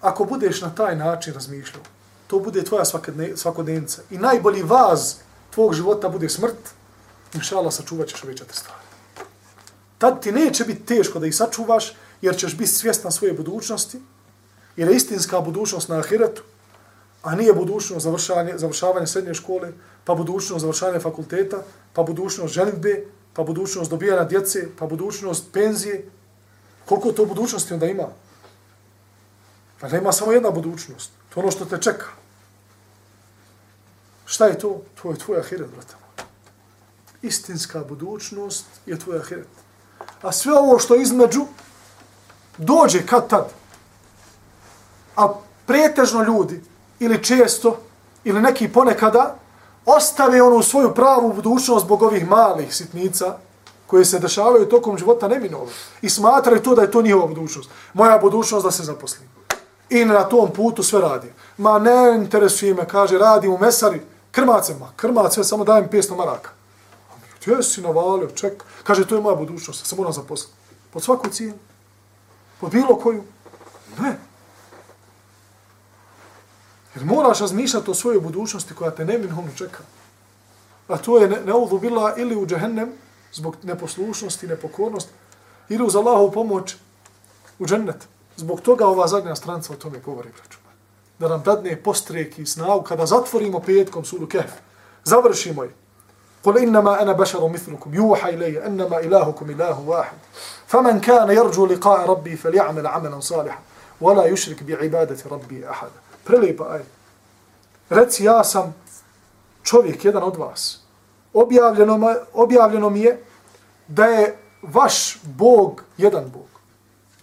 [0.00, 1.84] Ako budeš na taj način razmišljao,
[2.26, 2.84] to bude tvoja
[3.36, 5.14] svakodnevnica i najbolji vaz
[5.50, 6.58] tvog života bude smrt,
[7.34, 8.80] inša Allah sačuvat ćeš ove četiri stvari.
[9.98, 14.00] Tad ti neće biti teško da ih sačuvaš, jer ćeš biti svjestan svoje budućnosti,
[14.76, 16.42] jer je istinska budućnost na ahiretu,
[17.22, 19.72] a nije budućnost završavanje, završavanje srednje škole,
[20.04, 21.62] pa budućnost završavanje fakulteta,
[21.92, 26.10] pa budućnost ženitbe, pa budućnost dobijanja djece, pa budućnost penzije.
[26.86, 28.08] Koliko to budućnosti onda ima?
[29.80, 31.10] Pa nema samo jedna budućnost.
[31.36, 32.06] To ono što te čeka.
[34.24, 34.80] Šta je to?
[35.02, 35.94] To je tvoj ahiret, brate
[37.22, 39.48] Istinska budućnost je tvoj ahiret.
[40.22, 41.44] A sve ovo što između
[42.58, 43.52] dođe kad tad.
[45.16, 45.34] A
[45.66, 46.62] pretežno ljudi,
[47.00, 47.80] ili često,
[48.24, 49.36] ili neki ponekada,
[49.84, 53.36] ostave onu svoju pravu budućnost zbog ovih malih sitnica
[53.86, 55.72] koje se dešavaju tokom života neminovno.
[56.02, 57.70] I smatraju to da je to njihova budućnost.
[57.94, 59.35] Moja budućnost da se zaposlim.
[59.90, 61.32] I na tom putu sve radi.
[61.58, 66.50] Ma ne interesuje me, kaže, radi u mesari, krmace, ma krmace, samo dajem 500 maraka.
[67.40, 70.54] Gdje si navalio, ček, kaže, to je moja budućnost, se moram zaposliti.
[70.90, 71.58] Pod svaku cijenu?
[72.60, 73.24] Pod bilo koju?
[73.98, 74.18] Ne.
[76.94, 79.82] Jer moraš razmišljati o svojoj budućnosti koja te neminovno čeka.
[80.88, 82.92] A to je neudu bila ili u džehennem
[83.32, 85.12] zbog neposlušnosti, nepokornosti,
[85.68, 86.76] ili uz Allahovu pomoć
[87.58, 88.08] u džennet.
[88.37, 90.57] Zbog toga ova zadnja stranca o tome govori, braću.
[91.19, 94.51] Da nam dadne postrek i snagu kada zatvorimo petkom suru kef.
[95.03, 95.71] Završimo je.
[96.43, 100.17] قل إنما أنا بشر مثلكم يوحى إلي أنما إلهكم إله واحد
[100.67, 103.59] فمن كان يرجو لقاء ربي فليعمل عملا صالحا
[104.01, 106.81] ولا يشرك بعبادة ربي أحدا Prelijepa aj.
[107.89, 108.75] Reci, ja sam
[109.63, 110.79] čovjek, jedan od vas.
[111.33, 113.23] Objavljeno, objavljeno mi je
[113.87, 116.47] da je vaš Bog jedan Bog.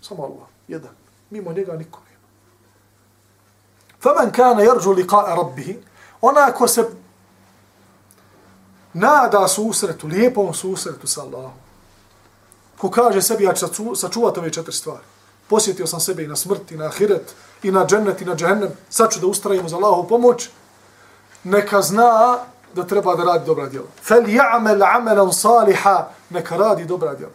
[0.01, 0.90] Samo Allah, jedan.
[1.34, 2.27] Mimo njega niko nema.
[4.01, 5.77] Faman kana yarju liqa'a rabbih,
[6.21, 6.84] ona ko se
[8.93, 11.57] nada susretu, lijepom susretu sa Allahom,
[12.77, 15.03] ko kaže sebi, ja ću sačuvati ove četiri stvari.
[15.49, 18.69] Posjetio sam sebe i na smrt, i na ahiret, i na džennet, i na džehennem,
[18.89, 20.49] Sad ću da ustrajimo za Allahovu pomoć.
[21.43, 22.38] Neka zna
[22.75, 23.88] da treba da radi dobra djela.
[24.03, 27.34] Fel ja'mel amelan saliha, neka radi dobra djela.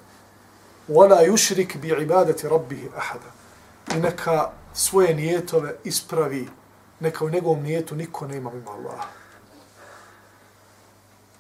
[0.89, 3.38] Wala yushrik bi ibadati rabbih ahada
[3.96, 6.50] I neka svoje nijetove ispravi.
[7.00, 9.08] Neka u njegovom nijetu niko ne ima mimo Allaha.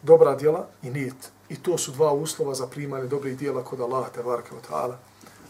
[0.01, 1.31] Dobra djela i nijet.
[1.49, 4.97] I to su dva uslova za primanje dobrih djela kod Allaha te baraka wa ta'ala.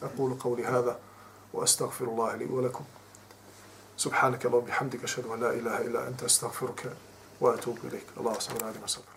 [0.04, 1.00] أقول قولي هذا
[1.54, 2.84] وأستغفر الله لي ولكم
[3.98, 6.96] سبحانك اللهم بحمدك أشهد أن لا إله إلا أنت أستغفرك
[7.42, 9.14] وأتوب إليك الله صلى الله عليه وسلم